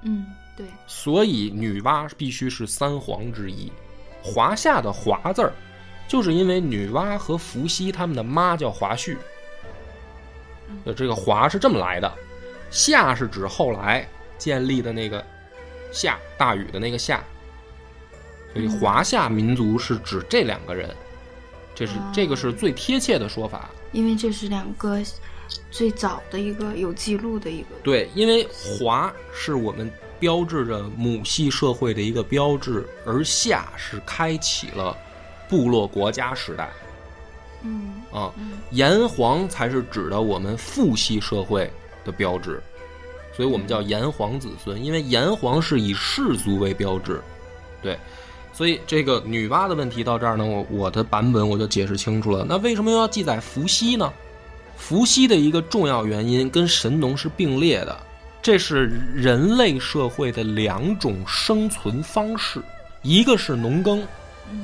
[0.03, 3.71] 嗯，对，所以女娲必须是三皇之一。
[4.23, 5.53] 华夏的“华”字儿，
[6.09, 9.17] 就是因为女娲和伏羲他们的妈叫华胥。
[10.85, 12.13] 呃，这个“华”是这么来的
[12.73, 15.25] ，“夏”是指后来建立的那个
[15.93, 17.23] 夏大禹的那个夏，
[18.53, 20.93] 所以嗯华夏民族是指这两个人，
[21.75, 23.71] 这是哦这个是最贴切的说法。
[23.93, 25.01] 因为这是两个
[25.71, 27.69] 最早的一个有记录的一个。
[27.85, 34.97] 对，因为华是我们标志着母系社会的一个标志，而夏是开启了
[35.49, 36.71] 部落国家时代
[37.63, 41.71] 嗯啊，嗯炎黄才是指的我们父系社会
[42.05, 42.63] 的标志，
[43.37, 47.21] 所以我们叫炎黄子孙，因为炎黄是以氏族为标志，
[47.83, 47.99] 对。
[48.53, 52.47] 所以这个女娲的问题到这儿呢，我我的版本我就解释清楚了。
[52.49, 54.11] 那为什么又要记载伏羲呢？
[54.79, 57.95] 伏羲的一个重要原因跟神农是并列的，
[58.47, 62.63] 这是人类社会的两种生存方式，
[63.03, 64.07] 一个是农耕，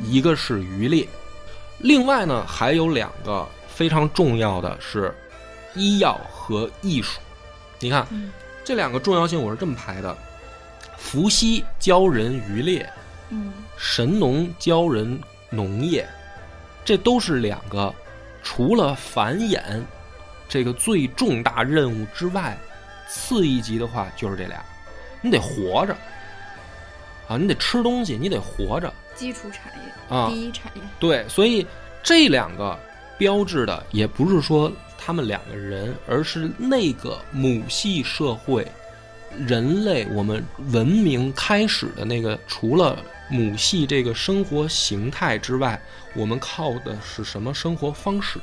[0.05, 1.05] 一个是渔猎。
[1.79, 5.13] 另外呢，还有两个非常重要的是
[5.75, 7.19] 医药和艺术。
[7.81, 8.31] 你看嗯
[8.63, 10.17] 这两个重要性，我是这么排的：
[10.97, 12.89] 伏羲教人渔猎，
[13.31, 16.09] 嗯神农教人农业，
[16.85, 17.93] 这都是两个
[18.45, 19.61] 除了繁衍
[20.49, 22.57] 这个最重大任务之外，
[23.13, 24.65] 次一级的话就是这俩，
[25.21, 25.95] 你得活着
[27.29, 30.29] 啊，你得吃东西，你得活着基础产业啊。
[30.31, 30.83] 第一产业。
[30.99, 31.67] 对，所以
[32.03, 32.79] 这两个
[33.19, 38.67] 标志的也不是说他们两个人，而是那个母系社会，
[39.47, 42.99] 人类我们文明开始的那个，除了
[43.29, 45.81] 母系这个生活形态之外，
[46.15, 48.41] 我们靠的是什么生活方式？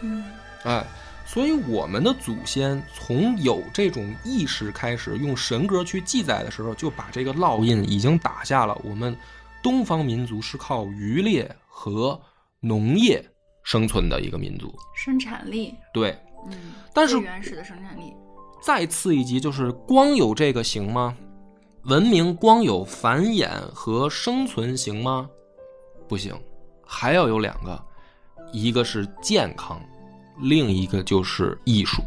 [0.00, 0.24] 嗯
[0.64, 0.82] 哎，
[1.24, 8.78] 所以我们的祖先从有这种意识开始，用神格去记载的时候，就把这个烙印已经打下了。
[8.84, 9.16] 我们
[9.62, 12.20] 东方民族是靠渔猎和
[12.60, 13.24] 农业
[13.62, 14.72] 生存的一个民族。
[14.94, 16.16] 生产力，对，
[16.48, 18.14] 嗯，但是原始的生产力。
[18.62, 21.16] 再次一级就是光有这个行吗？
[21.84, 25.28] 文明光有繁衍和生存行吗？
[26.08, 26.34] 不行，
[26.86, 27.82] 还要有两个，
[28.52, 29.78] 一个是健康，
[30.38, 32.02] 另一个就是艺术。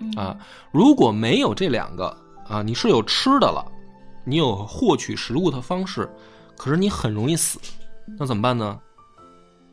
[0.00, 0.36] 嗯啊，
[0.72, 2.16] 如果没有这两个
[2.48, 3.64] 啊，你是有吃的了，
[4.24, 6.10] 你有获取食物的方式，
[6.56, 7.60] 可是你很容易死，
[8.18, 8.80] 那怎么办呢？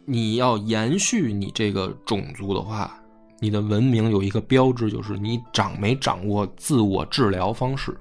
[0.05, 2.95] 你要延续你这个种族的话，
[3.39, 7.95] 你的文明有一个标志，就是你掌没掌握自我治疗方式。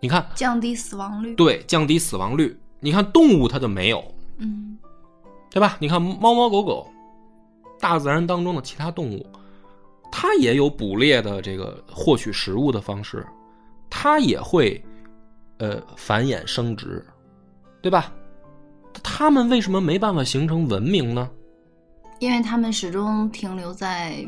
[0.00, 1.34] 你看，降低死亡率。
[1.34, 2.58] 对，降低死亡率。
[2.78, 4.02] 你看动物它就没有，
[4.38, 4.78] 嗯
[5.50, 5.76] 对吧？
[5.78, 6.90] 你看猫猫狗狗，
[7.80, 9.26] 大自然当中的其他动物，
[10.12, 13.26] 它也有捕猎的这个获取食物的方式，
[13.88, 14.82] 它也会
[15.58, 17.04] 呃繁衍生殖，
[17.80, 18.12] 对吧？
[19.02, 21.30] 它们为什么没办法形成文明呢？
[22.18, 24.26] 因为他们始终停留在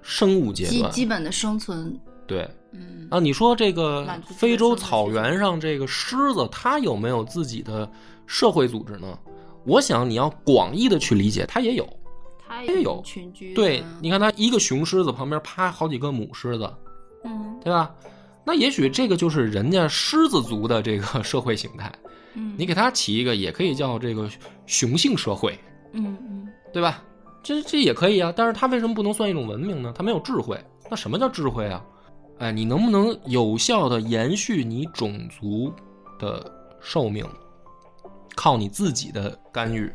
[0.00, 1.98] 生物阶基段，基本的生存。
[2.26, 7.90] 对嗯啊，你说这个非洲草原上这个狮子，它有没有自己的
[8.26, 9.18] 社会组织呢？
[9.64, 11.88] 我想你要广义的去理解，它也有。
[12.66, 13.54] 它也有群居。
[13.54, 16.72] 对，你看它一个雄狮子旁边趴好几个母狮子，
[17.24, 17.94] 嗯对吧？
[18.44, 21.92] 那也许这个就是人家狮子族的这个社会形态，
[22.34, 24.28] 嗯，你给它起一个也可以叫这个
[24.66, 25.58] 雄性社会，
[25.92, 27.02] 嗯嗯对吧？
[27.42, 29.92] 这这也可以啊，但是它为什么不能算一种文明呢？
[29.96, 30.58] 它没有智慧。
[30.90, 31.84] 那什么叫智慧啊？
[32.38, 35.72] 哎，你能不能有效的延续你种族
[36.18, 37.24] 的寿命，
[38.34, 39.88] 靠你自己的干预。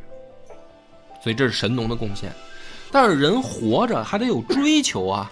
[1.22, 2.32] 所以这是神农的贡献。
[2.92, 5.32] 但是人活着还得有追求啊，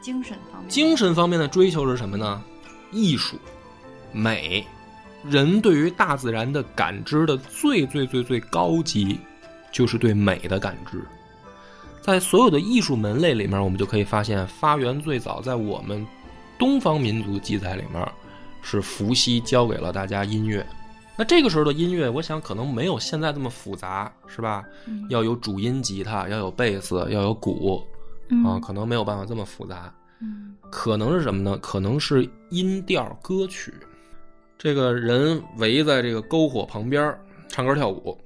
[0.00, 2.42] 精神方面，精神方面的追求是什么呢？
[2.92, 3.36] 艺术、
[4.12, 4.66] 美，
[5.24, 9.18] 人对于大自然的感知的最最最最高级，
[9.72, 11.02] 就是对美的感知。
[12.02, 16.06] 在所有的艺术门类里面，我们就可以发现，发源最早在我们
[16.58, 18.06] 东方民族记载里面，
[18.62, 20.66] 是伏羲教给了大家音乐。
[21.20, 24.64] 那这个时候的音乐，我想可能没有现在这么复杂，是吧？
[24.86, 27.86] 嗯要有主音吉他，要有贝斯，要有鼓
[28.30, 29.92] 嗯啊，可能没有办法这么复杂。
[30.22, 31.58] 嗯可能是什么呢？
[31.58, 33.70] 可能是音调歌曲。
[34.56, 37.14] 这个人围在这个篝火旁边
[37.48, 38.16] 唱歌跳舞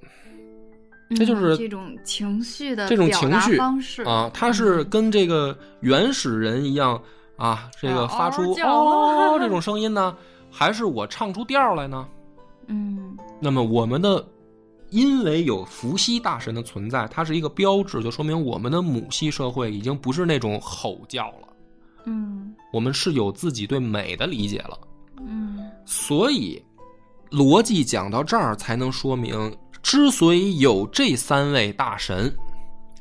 [1.17, 7.03] 这就是嗯这种情绪的这种情绪方式啊，他是跟这个原始人一样
[7.37, 10.17] 啊，这个发出哦 这种声音呢，
[10.49, 12.07] 还是我唱出调来呢？
[12.69, 13.17] 嗯。
[13.41, 14.25] 那么我们的，
[14.91, 21.49] 因为有伏羲大神的存在，它是一个标志，就说明我们的母系社会已经不是那种吼叫了，
[22.05, 22.55] 嗯。
[22.73, 24.79] 我们是有自己对美的理解了。
[25.21, 25.59] 嗯。
[25.87, 26.63] 所以，
[27.31, 32.35] 逻辑讲到这儿，才能说明，之所以有这三位大神，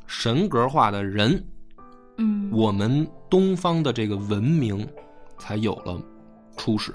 [0.06, 1.44] 神格化的人，
[2.18, 4.86] 嗯，我们东方的这个文明
[5.38, 6.00] 才有了
[6.56, 6.94] 初始。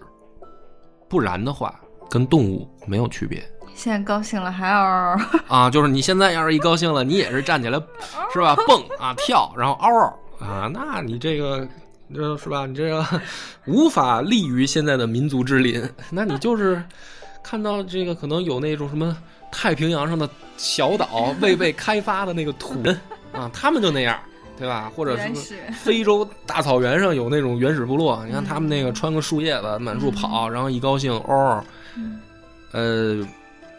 [1.10, 3.44] 不然的话，跟动物没有区别
[3.76, 4.80] 现在高兴了还要
[5.48, 5.70] 啊。
[5.70, 7.80] 就是你现在要是一高兴了，你也是站起来，
[8.34, 8.56] 是吧？
[8.68, 11.68] 蹦啊跳，然后嗷嗷啊，那你这个。
[12.12, 12.66] 这是吧？
[12.66, 13.06] 你这个
[13.68, 16.84] 无法立于现在的民族之林，那你就是
[17.44, 19.16] 看到这个可能有那种什么
[19.52, 23.00] 太平洋上的小岛未被开发的那个土人
[23.32, 24.20] 啊，他们就那样，
[24.58, 24.92] 对吧？
[24.96, 31.64] 或者原是非洲大草原上有那种原始部落，你看他们那个穿个树叶子满处跑，然后一高兴嗷，
[31.96, 32.20] 嗯。
[32.72, 33.28] 呃，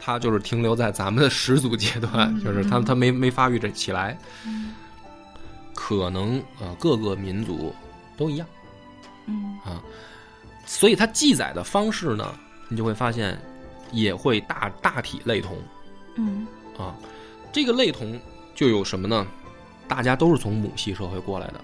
[0.01, 2.45] 他就是停留在咱们的始祖阶段，嗯。
[2.45, 4.75] 就是他他没没发育这起来，嗯。
[5.75, 7.75] 可能啊、呃各个民族
[8.17, 8.47] 都一样。
[9.27, 9.59] 嗯。
[9.65, 9.83] 啊，
[10.67, 12.35] 所以它记载的方式呢，
[12.69, 13.39] 你就会发现
[13.93, 15.57] 也会大大体类同。
[16.17, 16.47] 嗯。
[16.79, 16.95] 啊。
[17.53, 18.21] 这个类同
[18.55, 19.27] 就有什么呢？
[19.89, 21.61] 大家都是从母系社会过来的，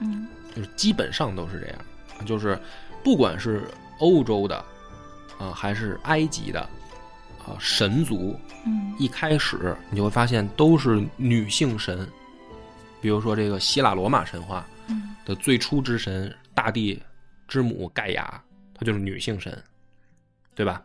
[0.00, 0.26] 嗯。
[0.54, 2.58] 就是基本上都是这样，就是
[3.04, 3.64] 不管是
[3.98, 4.64] 欧洲的
[5.38, 6.60] 啊，还是埃及的
[7.44, 12.08] 啊，神族嗯一开始你就会发现都是女性神，
[13.00, 17.00] 比如说这个希腊罗马神话，嗯的最初之神大地
[17.46, 18.42] 之母盖亚，
[18.74, 19.62] 她就是女性神，
[20.54, 20.82] 对吧？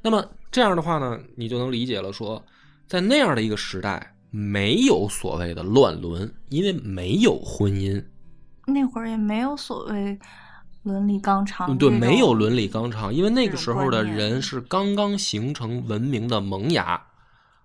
[0.00, 2.44] 那么这样的话呢，你就能理解了说，
[2.86, 8.02] 在那样的一个时代，没有所谓的乱伦，因为没有婚姻，
[8.66, 10.18] 那会儿也没有所谓
[10.88, 17.00] 伦理纲常，对，没有伦理纲常，因为那个时候的人是刚刚形成文明的萌芽。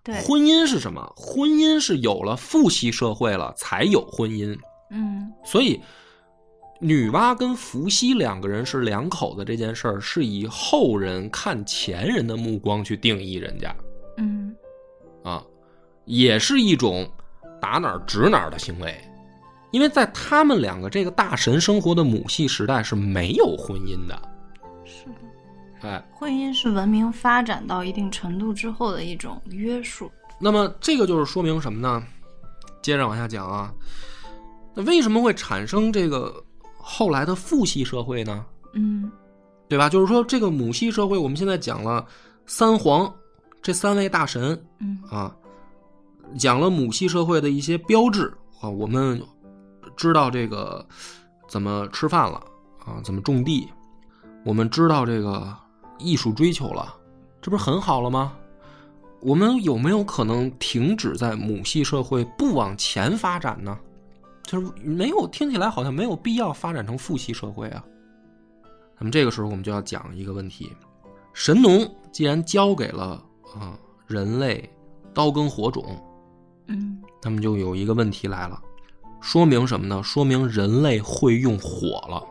[0.04, 1.14] 对，婚姻是什么？
[1.16, 4.54] 婚姻是有了父系社会了才有婚姻，
[4.92, 5.32] 嗯。
[5.46, 5.80] 所以，
[6.82, 13.74] 女娲跟伏羲两个人是两口子这件事儿，是以后人看前人的目光去定义人家。
[14.18, 14.54] 嗯。
[15.24, 15.42] 啊，
[16.04, 17.10] 也是一种
[17.62, 18.94] 打哪儿指哪儿的行为，
[19.74, 24.22] 因为在他们两个这个大神生活的母系时代是没有婚姻的，
[24.86, 30.12] 是的，哎，婚姻是文明发展到一定程度之后的一种约束。
[30.40, 32.04] 那么这个就是说明什么呢？
[32.84, 33.74] 接着往下讲啊，
[34.76, 36.32] 那为什么会产生这个
[36.78, 38.46] 后来的父系社会呢？
[38.74, 39.12] 嗯
[39.68, 39.90] 对吧？
[39.90, 42.06] 就是说，这个母系社会，我们现在讲了
[42.46, 43.12] 三皇
[43.60, 45.36] 这三位大神嗯啊，
[46.38, 49.20] 讲了母系社会的一些标志啊，我们
[49.96, 50.86] 知道这个
[51.48, 52.44] 怎么吃饭了
[52.86, 53.68] 啊，怎么种地，
[54.46, 55.56] 我们知道这个
[56.00, 56.96] 艺术追求了，
[57.42, 58.34] 这不是很好了吗？
[59.22, 63.78] 我们有没有可能停止在母系社会不往前发展呢？
[64.44, 67.82] 就是没有，听起来好像没有必要发展成父系社会啊。
[68.98, 70.72] 那么这个时候我们就要讲一个问题：
[71.34, 73.24] 神农既然交给了
[73.58, 74.70] 啊、人类
[75.14, 75.86] 刀耕火种，
[76.68, 78.62] 嗯那么就有一个问题来了，
[79.24, 80.04] 说明什么呢？
[80.04, 82.22] 说明人类会用火了。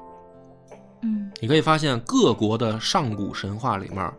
[1.00, 4.12] 嗯你可以发现各国的上古神话里面，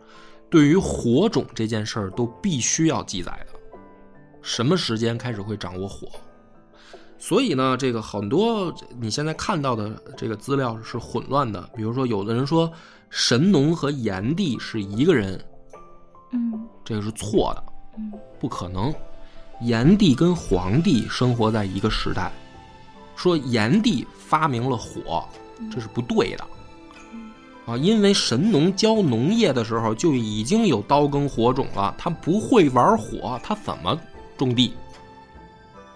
[0.50, 3.58] 对于火种这件事儿都必须要记载的，
[4.42, 6.08] 什么时间开始会掌握火。
[7.16, 11.70] 所以呢，这个很多你现在看到的这个资料是混乱的。
[11.76, 12.70] 比如说，有的人说
[13.08, 15.42] 神农和炎帝是一个人，
[16.32, 17.64] 嗯这个是错的，
[17.98, 18.92] 嗯不可能。
[19.60, 22.30] 炎帝跟黄帝生活在一个时代，
[23.16, 25.24] 说炎帝发明了火，
[25.70, 26.44] 这是不对的。
[27.66, 33.98] 啊，因为神农教农业的时候就已经有刀耕火种了，他不会玩火，他怎么
[34.36, 34.74] 种地？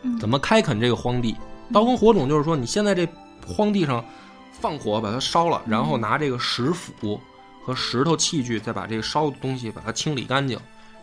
[0.03, 1.37] 嗯怎么开垦这个荒地？
[1.73, 3.07] 刀耕火种就是说，你现在这
[3.47, 4.03] 荒地上
[4.51, 7.21] 放火把它烧了，然后拿这个石斧
[7.63, 10.59] 和石头器具再把这个烧的东西把它清理干净，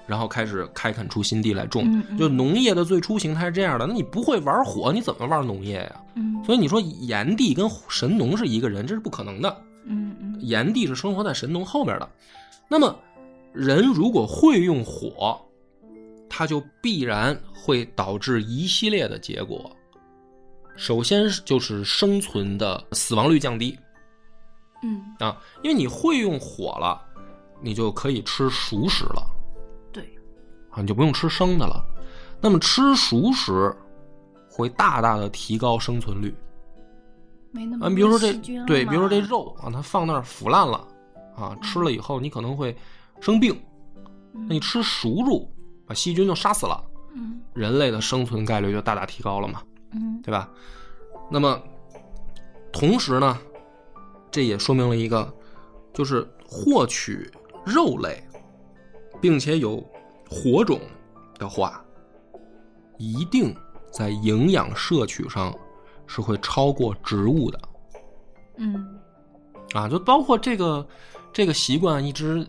[0.08, 2.04] 然后开始开垦出新地来种。
[2.18, 6.02] 就农业的最初形态是这样的，那你不会玩火，你怎么玩农业呀？
[6.16, 9.62] 嗯所以你说炎帝跟神农是一个人，这是不可能的。
[10.40, 12.10] 炎帝是生活在神农后面的。
[12.68, 12.96] 那么，
[13.52, 15.40] 人如果会用火，
[16.30, 19.76] 它就必然会导致一系列的结果。
[20.76, 23.78] 首先就是生存的死亡率降低
[24.84, 27.02] 嗯，啊，因为你会用火了，
[27.62, 29.35] 你就可以吃熟食了对，
[30.76, 31.84] 啊，你就不用吃生的了。
[32.42, 33.74] 那么吃熟食
[34.50, 36.30] 会大大的提高生存率。
[36.30, 38.34] 啊，没那么多比如说这
[38.66, 40.86] 对，比如说这，肉啊，它放那儿腐烂了
[41.36, 42.76] 啊，吃了以后你可能会
[43.22, 43.58] 生病。
[44.34, 45.50] 那你吃熟肉，
[45.88, 49.62] 把细菌就杀死了，嗯人类的生存概率就大大提高了嘛，
[49.94, 50.50] 嗯对吧？
[51.32, 51.58] 那么
[52.74, 53.40] 同时呢，
[54.30, 55.34] 这也说明了一个，
[55.94, 57.32] 就是获取
[57.66, 58.22] 肉类，
[59.22, 59.82] 并且有
[60.30, 60.80] 火种
[61.38, 61.84] 的话，
[62.98, 63.56] 一定
[63.92, 65.54] 在营养摄取上
[66.08, 67.60] 是会超过植物的。
[68.58, 69.00] 嗯
[69.74, 70.88] 啊，就包括这个
[71.34, 72.46] 这个习惯一直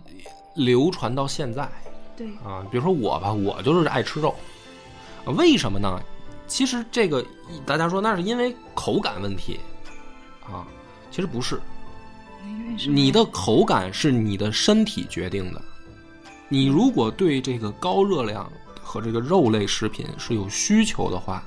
[0.55, 1.69] 流传到现在
[2.17, 2.65] 对，啊。
[2.71, 4.35] 比如说我吧，我就是爱吃肉，
[5.25, 6.01] 啊为什么呢？
[6.47, 7.25] 其实这个
[7.65, 9.59] 大家说那是因为口感问题
[10.45, 10.65] 啊，
[11.11, 11.61] 其实不是，
[12.89, 15.61] 你的口感是你的身体决定的。
[16.49, 18.51] 你如果对这个高热量
[18.83, 21.43] 和这个肉类食品是有需求的话，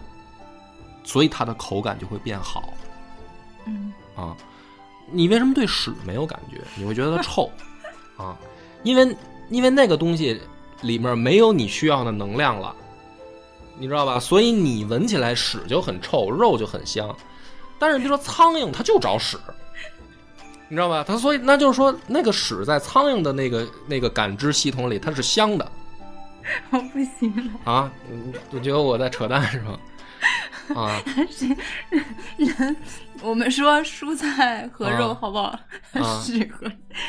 [1.04, 2.74] 所以它的口感就会变好。
[3.66, 4.36] 嗯啊，
[5.12, 6.62] 你为什么对屎没有感觉？
[6.76, 7.50] 你会觉得它臭
[8.18, 8.38] 啊？
[8.84, 9.16] 因为
[9.50, 10.40] 因为那个东西
[10.82, 12.76] 里面没有你需要的能量了，
[13.78, 14.20] 你知道吧？
[14.20, 17.16] 所以你闻起来屎就很臭，肉就很香。
[17.78, 19.40] 但是比如说苍蝇，它就找屎，
[20.70, 21.04] 你知道吧？
[21.06, 25.70] 他所以那就是说，那个屎在苍蝇的那个那个感知系统里，它是香的
[26.72, 27.92] 我不行了，啊。
[28.10, 29.80] 你你觉得我在扯淡是吧？
[30.76, 31.02] 啊，
[32.38, 32.76] 人
[33.22, 35.60] 我们说蔬菜和肉啊好不好？
[35.94, 36.50] 啊 屎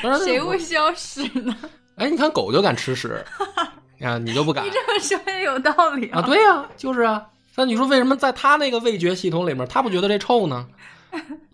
[0.03, 1.55] 和谁会需要屎呢？
[1.97, 3.23] 哎，你看狗就敢吃屎，
[4.01, 6.23] 啊，你就不敢你这么说也有道理啊？
[6.23, 7.27] 对呀、就是啊。
[7.57, 10.67] 那你说为什么在它那个味觉系统里面，它不觉得这臭呢？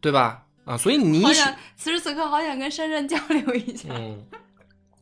[0.01, 0.43] 对吧？
[0.67, 3.89] 啊，所以你想此时此刻好想跟珊珊交流一下。
[3.91, 4.23] 嗯，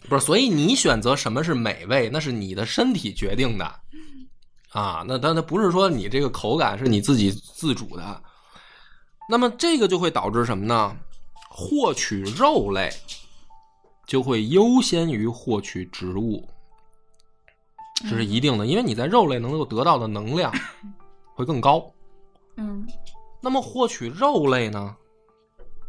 [0.08, 3.64] 不是，所以你选择什么是美味，那是你的身体决定的
[4.70, 5.04] 啊。
[5.08, 8.22] 那但它不是说你这个口感是你自己自主的。
[9.28, 10.96] 那么这个就会导致什么呢？
[11.48, 12.90] 获取肉类
[14.06, 16.46] 就会优先于获取植物，
[18.02, 20.52] 这是一定的，因为你在肉类能够得到的能量
[21.34, 21.90] 会更高。
[22.56, 22.86] 嗯
[23.40, 24.96] 那么获取肉类呢，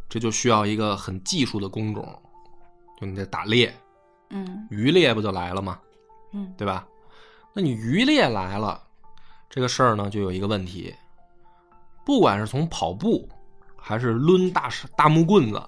[0.07, 2.07] 这就需要一个很技术的工种，
[2.99, 3.73] 就你得打猎，
[4.29, 5.79] 嗯渔猎不就来了吗？
[6.33, 6.87] 嗯对吧？
[7.53, 8.81] 那你渔猎来了，
[9.49, 10.93] 这个事儿呢就有一个问题，
[12.05, 13.27] 不管是从跑步
[13.75, 15.61] 还是抡大石大木棍子，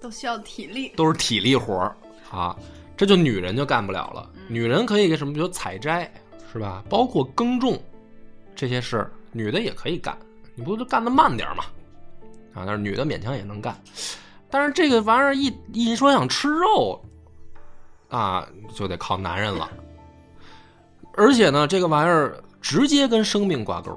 [0.00, 0.88] 都需要体力。
[0.96, 1.96] 都是体力活儿
[2.30, 2.56] 啊，
[2.96, 4.30] 这就女人就干不了了。
[4.48, 6.10] 女人可以给什么，比如采摘，
[6.52, 6.82] 是吧？
[6.88, 7.78] 包括耕种
[8.56, 10.16] 这些事儿，女的也可以干，
[10.54, 11.64] 你不就干的慢点儿嘛？
[12.54, 13.76] 啊，但是女的勉强也能干，
[14.48, 17.02] 但是这个玩意儿一一说想吃肉，
[18.08, 19.68] 啊，就得靠男人了。
[21.16, 23.96] 而且呢，这个玩意儿直接跟生命挂钩。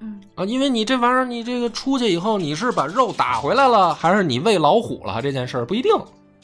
[0.00, 5.22] 嗯啊，因为你这玩意儿，你这个出去以后，你是把肉打回来了，还是你喂老虎了？
[5.22, 5.92] 这件事儿不一定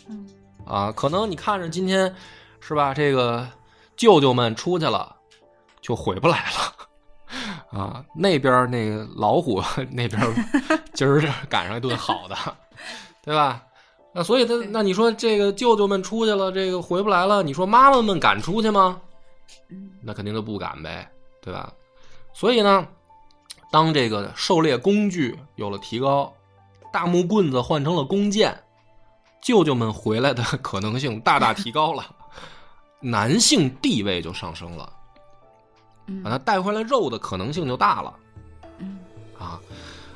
[0.09, 0.27] 嗯
[0.65, 0.93] 啊。
[0.93, 2.15] 可能你看着今天
[2.61, 3.47] 是吧，这个
[3.97, 5.15] 舅舅们出去了，
[5.81, 6.80] 就回不来了
[7.71, 8.05] 啊。
[8.15, 10.21] 那边那个老虎 那边
[10.95, 12.37] 今儿赶上一顿好的，
[13.23, 13.63] 对吧？
[14.13, 19.01] 那所以他那你说这个舅舅们出去了，这个回不来了，你说妈妈们敢出去吗？
[19.69, 21.09] 嗯那肯定就不敢呗，
[21.41, 21.73] 对吧？
[22.33, 22.87] 所以呢，
[23.71, 26.33] 当这个狩猎工具有了提高，
[26.93, 28.57] 大木棍子换成了弓箭，
[29.43, 32.05] 舅舅们回来的可能性大大提高了，
[33.01, 34.93] 男性地位就上升了，
[36.11, 38.15] 嗯把它带回来肉的可能性就大了
[38.79, 38.99] 嗯
[39.39, 39.61] 啊。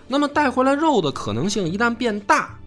[0.07, 2.59] 那么带回来肉的可能性一旦变大，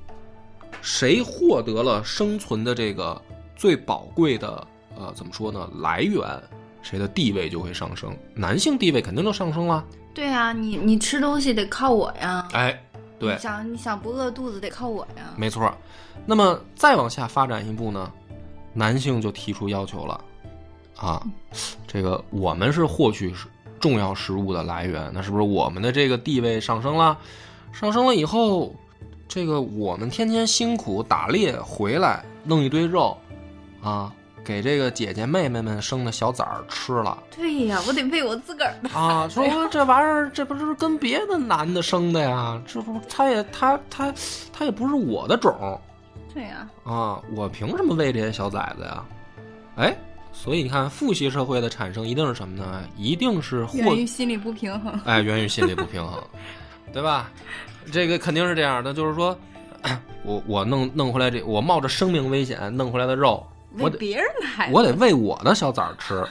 [0.81, 3.21] 谁获得了生存的这个
[3.55, 4.65] 最宝贵的
[4.97, 6.25] 呃怎么说呢来源，
[6.81, 9.85] 谁的地位就会上升，男性地位肯定就上升了。
[10.15, 12.47] 对啊，你你吃东西得靠我呀。
[12.53, 12.81] 哎，
[13.19, 15.33] 对你，想你想不饿肚子得靠我呀。
[15.37, 15.71] 没错。
[16.25, 18.11] 那么再往下发展一步呢，
[18.73, 20.19] 男性就提出要求了，
[20.97, 21.21] 啊，
[21.85, 23.33] 这个我们是获取
[23.79, 27.17] 重要食物的来源，那是不是我们的这个地位上升了？
[27.71, 28.73] 上升了以后，
[29.27, 33.15] 这个我们天天辛苦打猎回来，弄一堆肉，
[33.83, 34.11] 啊，
[34.43, 37.15] 给这个姐姐妹妹们生的小崽儿吃了。
[37.35, 38.89] 对呀，我得喂我自个儿的。
[38.89, 42.59] 啊，说 这玩意儿，这不是跟别的男的生的呀？
[42.65, 44.11] 这不，他也他他
[44.51, 45.79] 他也不是我的种
[46.33, 49.05] 对呀，啊，我凭什么喂这些小崽子呀？
[49.75, 49.95] 哎，
[50.39, 52.83] 所以你看，父系社会的产生一定是什么呢？
[52.95, 54.97] 一定是获源于心理不平衡。
[55.03, 56.23] 哎，源于心理不平衡，
[56.93, 57.31] 对吧？
[57.91, 59.37] 这个肯定是这样的，就是说，
[60.23, 63.45] 我我弄弄回来这，我冒着生命危险弄回来的肉，
[63.79, 64.27] 我得别人
[64.71, 66.23] 我得喂我的小崽儿吃，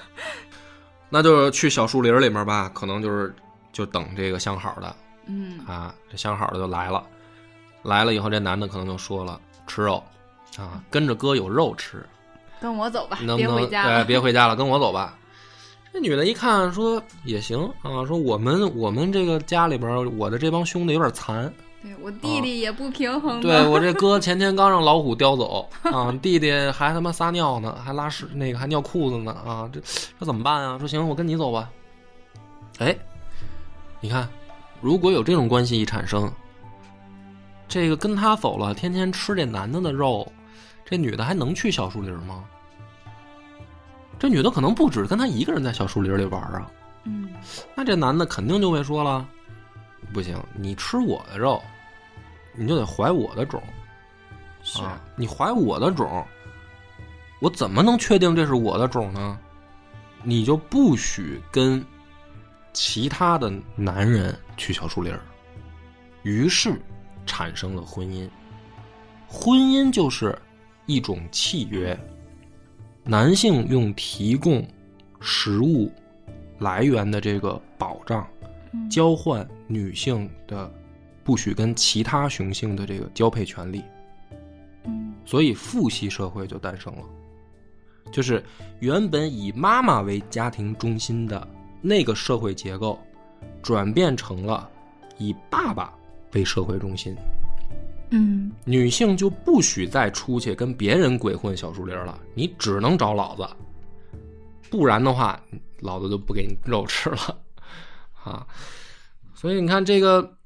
[1.11, 3.35] 那就是去小树林里面吧，可能就是
[3.73, 4.95] 就等这个相好的
[5.27, 7.05] 嗯啊，这相好的就来了，
[7.83, 10.03] 来了以后，这男的可能就说了吃肉
[10.57, 12.07] 啊，跟着哥有肉吃，
[12.61, 14.05] 跟我走吧，能不能别回家对，了。
[14.05, 15.17] 别回家了，跟我走吧。
[15.93, 21.51] 这女的一看说也行啊，说我们我们这个家里边，我的这帮兄弟有点残，
[21.83, 23.43] 对我弟弟也不平衡的。
[23.43, 29.81] 对我这哥前天刚让老虎叼走 啊，弟弟还他妈撒尿呢，还拉屎，那个还尿裤子呢啊，这
[30.21, 30.79] 这怎么办啊？
[30.79, 31.71] 说行，我跟你走吧。
[32.79, 32.95] 哎，
[34.01, 34.29] 你看，
[34.83, 36.31] 如果有这种关系一产生，
[37.67, 40.31] 这个跟他走了，天天吃这男的的肉，
[40.87, 42.45] 这女的还能去小树林吗？
[44.19, 46.71] 这女的可能不止跟他一个人在小树林里玩啊，
[47.05, 47.35] 嗯
[47.75, 49.29] 那这男的肯定就会说了，
[50.13, 51.63] 不行，你吃我的肉，
[52.55, 53.63] 你就得怀我的种。
[54.63, 56.25] 是啊，你怀我的种，
[57.41, 59.39] 我怎么能确定这是我的种呢？
[60.23, 61.85] 你就不许跟
[62.73, 65.21] 其他的男人去小树林儿。
[66.23, 66.81] 于是
[67.27, 68.29] 产生了婚姻，
[69.29, 70.37] 婚姻就是
[70.87, 71.99] 一种契约，
[73.05, 74.67] 男性用提供
[75.21, 75.91] 食物
[76.59, 78.27] 来源的这个保障，
[78.73, 78.89] 嗯。
[78.89, 80.73] 交换女性的
[81.23, 83.83] 不许跟其他雄性的这个交配权利。
[84.85, 85.13] 嗯。
[85.25, 87.03] 所以父系社会就诞生了，
[88.13, 88.43] 就是
[88.79, 91.47] 原本以妈妈为家庭中心的
[91.83, 92.99] 那个社会结构，
[93.61, 94.71] 转变成了
[95.19, 95.93] 以爸爸
[96.33, 97.17] 为社会中心，
[98.11, 103.49] 嗯女性就不许再出去跟别人鬼混小树林了，你只能找老子，
[104.71, 105.41] 不然的话，
[105.81, 107.39] 老子就不给你肉吃了，
[108.25, 108.47] 啊！
[109.35, 110.37] 所以你看这个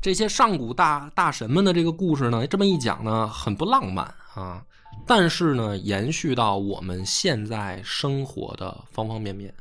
[0.00, 4.64] 这些上古大大神们的这个故事呢，这么一讲呢，很不浪漫啊，
[5.06, 9.52] 但是呢，延续到我们现在生活的方方面面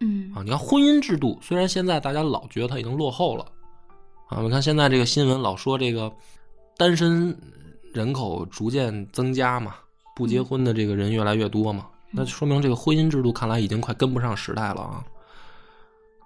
[0.00, 0.42] 嗯啊。
[0.42, 3.46] 你看婚姻制度，虽然现在大家老觉得它已经落后了
[4.32, 6.10] 啊，你看现在这个新闻老说这个
[6.76, 7.36] 单身
[7.92, 9.74] 人口逐渐增加嘛，
[10.16, 15.04] 不结婚的这个人越来越多嘛，那就说明这个婚姻制度看来已经快跟不上时代了啊。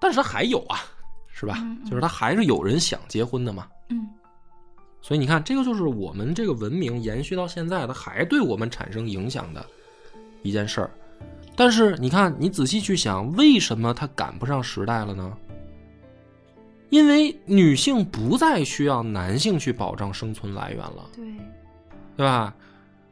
[0.01, 0.81] 但是它还有啊，
[1.33, 1.59] 是吧？
[1.85, 3.67] 就是他还是有人想结婚的嘛。
[3.91, 4.09] 嗯
[5.03, 9.65] 所以你看，这个就是我们这个文明延续到现在，它还对我们产生影响的
[10.43, 10.91] 一件事儿。
[11.55, 15.33] 但是你看，你仔细去想，为什么它赶不上时代了呢？
[16.89, 21.25] 因为女性不再需要男性去保障生存来源了，对，
[22.17, 22.55] 对吧？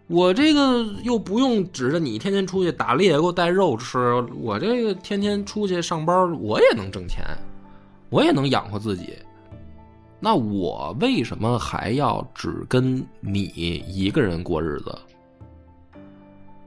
[0.07, 3.99] 我这个又不用指着你天天出去打猎给我带肉吃，
[4.39, 7.25] 我这个天天出去上班，我也能挣钱，
[8.11, 9.15] 我也能养活自己。
[10.21, 13.43] 那我为什么还要只跟你
[13.87, 14.99] 一个人过日子？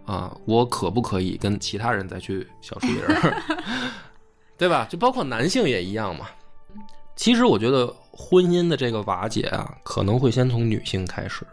[0.05, 3.43] 啊，我可不可以跟其他人再去小树林儿？
[4.57, 4.87] 对吧？
[4.89, 6.25] 就包括男性也一样嘛。
[7.17, 11.45] 其实我觉得婚姻的这个瓦解啊，可能会先从女性开始，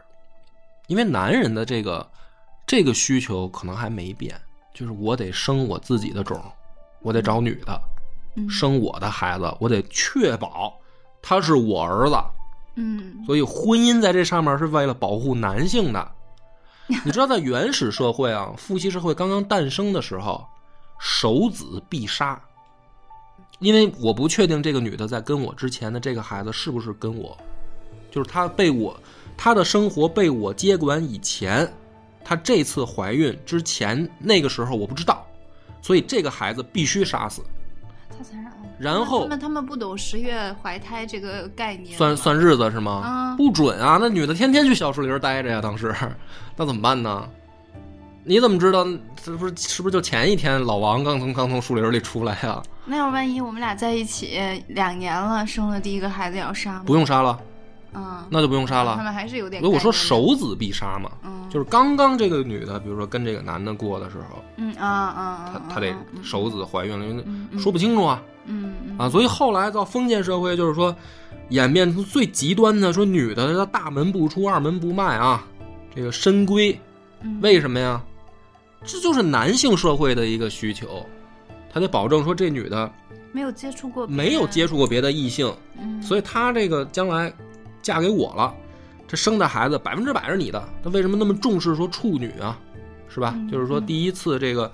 [0.86, 2.06] 因为男人的这个
[2.66, 4.40] 这个需求可能还没变，
[4.72, 6.40] 就是我得生我自己的种，
[7.00, 7.80] 我得找女的
[8.36, 10.78] 嗯生我的孩子，我得确保
[11.22, 12.16] 他是我儿子。
[12.76, 16.12] 嗯所以婚姻在这上面是为了保护男性的。
[17.06, 20.46] 你知道，在原始社会啊，父系社会刚刚诞生的时候，
[21.00, 22.38] 守子必杀。
[23.60, 27.36] 因为我不确定这个女的在跟我之前的这个孩子是不是跟我，
[28.10, 28.98] 就是她被我，
[29.36, 31.72] 她的生活被我接管以前，
[32.24, 35.26] 她这次怀孕之前那个时候我不知道，
[35.80, 37.42] 所以这个孩子必须杀死。
[38.76, 42.92] 然后他们他们不懂十月怀胎这个概念，算算日子是吗？
[42.92, 43.98] 啊不准啊！
[44.00, 45.94] 那女的天天去小树林待着呀，当时
[46.56, 47.28] 那怎么办呢？
[48.24, 48.86] 你怎么知道？
[49.22, 52.62] 这不是是不是就前一天老王刚从刚从树林里出来呀？
[52.86, 56.82] 那要万一我们俩在一起两年了，生了第一个孩子要杀吗？
[56.86, 57.38] 不用杀了，
[57.94, 58.96] 嗯，那就不用杀了。
[58.96, 59.62] 他们还是有点。
[59.62, 69.08] 所以我说，守子必杀嘛，嗯，就是刚刚这个女的，比如说跟这个男的过的时候，嗯啊啊啊，她她得嗯守子怀孕了，因为说不清楚啊嗯嗯啊。
[69.08, 70.94] 所以后来到封建社会，就是说
[71.48, 75.44] 演变成最极端的，说女的她大门不出，二门不迈啊，
[75.94, 76.76] 这个深闺，
[77.22, 78.02] 嗯为什么呀？
[78.84, 81.04] 这就是男性社会的一个需求，
[81.72, 82.90] 他得保证说这女的
[83.32, 87.32] 没有接触过，没有接触过别的异性，嗯，所以她这个将来
[87.82, 88.54] 嫁给我了，
[89.08, 90.68] 这生的孩子百分之百是你的。
[90.82, 92.58] 他为什么那么重视说处女啊？
[93.08, 93.32] 是吧？
[93.36, 94.70] 嗯就是说嗯第一次这个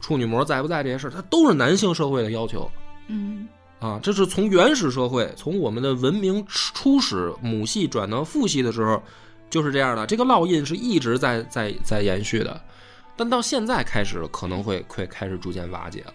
[0.00, 2.70] 处女膜在不在这些事儿，它都是男性社会的要求
[3.08, 3.46] 嗯
[3.78, 4.00] 啊。
[4.02, 9.02] 这是从原始社会，从我们的文明初始母系转到父系的时候，
[9.48, 10.06] 就是这样的。
[10.06, 12.60] 这个烙印是一直在在在延续的，
[13.20, 16.14] 但到现在开始可能会会开始逐渐瓦解了。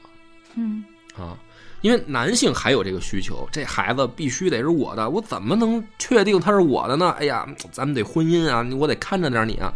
[0.56, 0.84] 嗯
[1.16, 1.38] 啊，
[1.82, 7.16] 因为男性还有这个需求，这孩子必须得是我的，我怎么能确定他是我的呢？
[7.20, 9.72] 哎呀，咱们得婚姻啊，我得看着点你啊。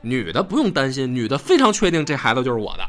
[0.00, 2.88] 女的不用担心，女的非常确定这孩子就是我的，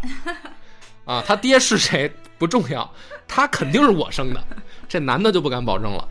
[1.05, 2.91] 啊，他爹是谁不重要，
[3.27, 4.43] 他肯定是我生的，
[4.89, 6.09] 这男的就不敢保证了。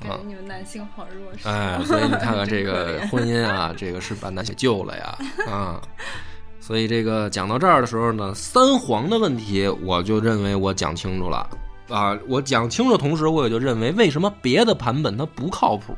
[0.00, 1.48] 感觉你们男性好弱势。
[1.48, 5.80] 哎，所以你看看 这个婚姻啊，这个是把男性救了呀，啊，
[6.66, 11.46] 所以这个讲到这儿的时候呢，三皇的问题，我就认为我讲清楚了。
[11.90, 15.94] 啊，我讲清楚，同时我也就认为为什么别的版本它不靠谱，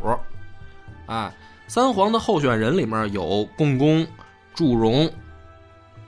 [1.07, 1.33] 啊，
[1.69, 4.05] 三皇的候选人里面有共工、
[4.57, 5.09] 祝融，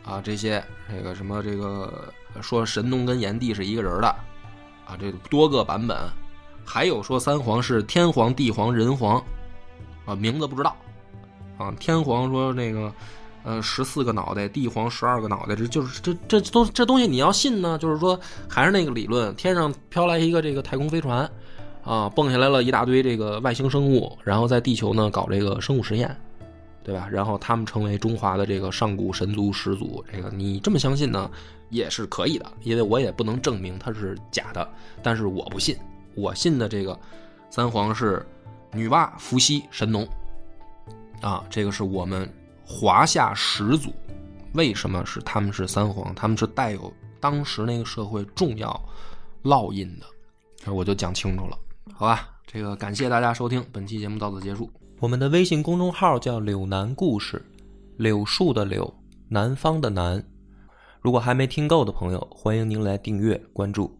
[0.04, 0.60] 啊，这些
[0.92, 4.08] 这个什么这个说神农跟炎帝是一个人的，
[4.84, 5.96] 啊，这多个版本。
[6.64, 9.22] 还有说三皇是天皇、地皇、人皇，
[10.04, 10.76] 啊，名字不知道，
[11.58, 12.92] 啊，天皇说那个，
[13.48, 21.20] 呃，十四个脑袋，地皇十二个脑袋，这就是这这都这东西你要信呢，就是说还是那个理论，天上飘来一个这个太空飞船，
[21.82, 26.14] 啊，蹦下来了一大堆这个外星生物，然后在地球呢搞这个生物实验，
[26.84, 27.08] 对吧？
[27.10, 31.30] 然后他们成为中华的这个上古神族始祖，这个你这么相信呢，
[31.70, 34.68] 也是可以的，因为我也不能证明它是假的，
[35.02, 35.74] 但是我不信。
[36.14, 36.98] 我信的这个
[37.48, 38.26] 三皇是
[38.74, 40.06] 女娲、伏羲、神农，
[41.22, 42.30] 啊，这个是我们
[42.70, 43.90] 华夏始祖。
[44.52, 46.14] 为什么是他们是三皇？
[46.14, 48.88] 他们是带有当时那个社会重要
[49.42, 51.58] 烙印的，我就讲清楚了，
[51.94, 52.28] 好吧？
[52.46, 54.70] 这个感谢大家收听，本期节目到此结束。
[55.00, 57.42] 我们的微信公众号叫“柳南故事”，
[57.96, 58.92] 柳树的柳，
[59.28, 60.22] 南方的南。
[61.00, 63.98] 如果还没听够的朋友，欢迎您来订阅关注。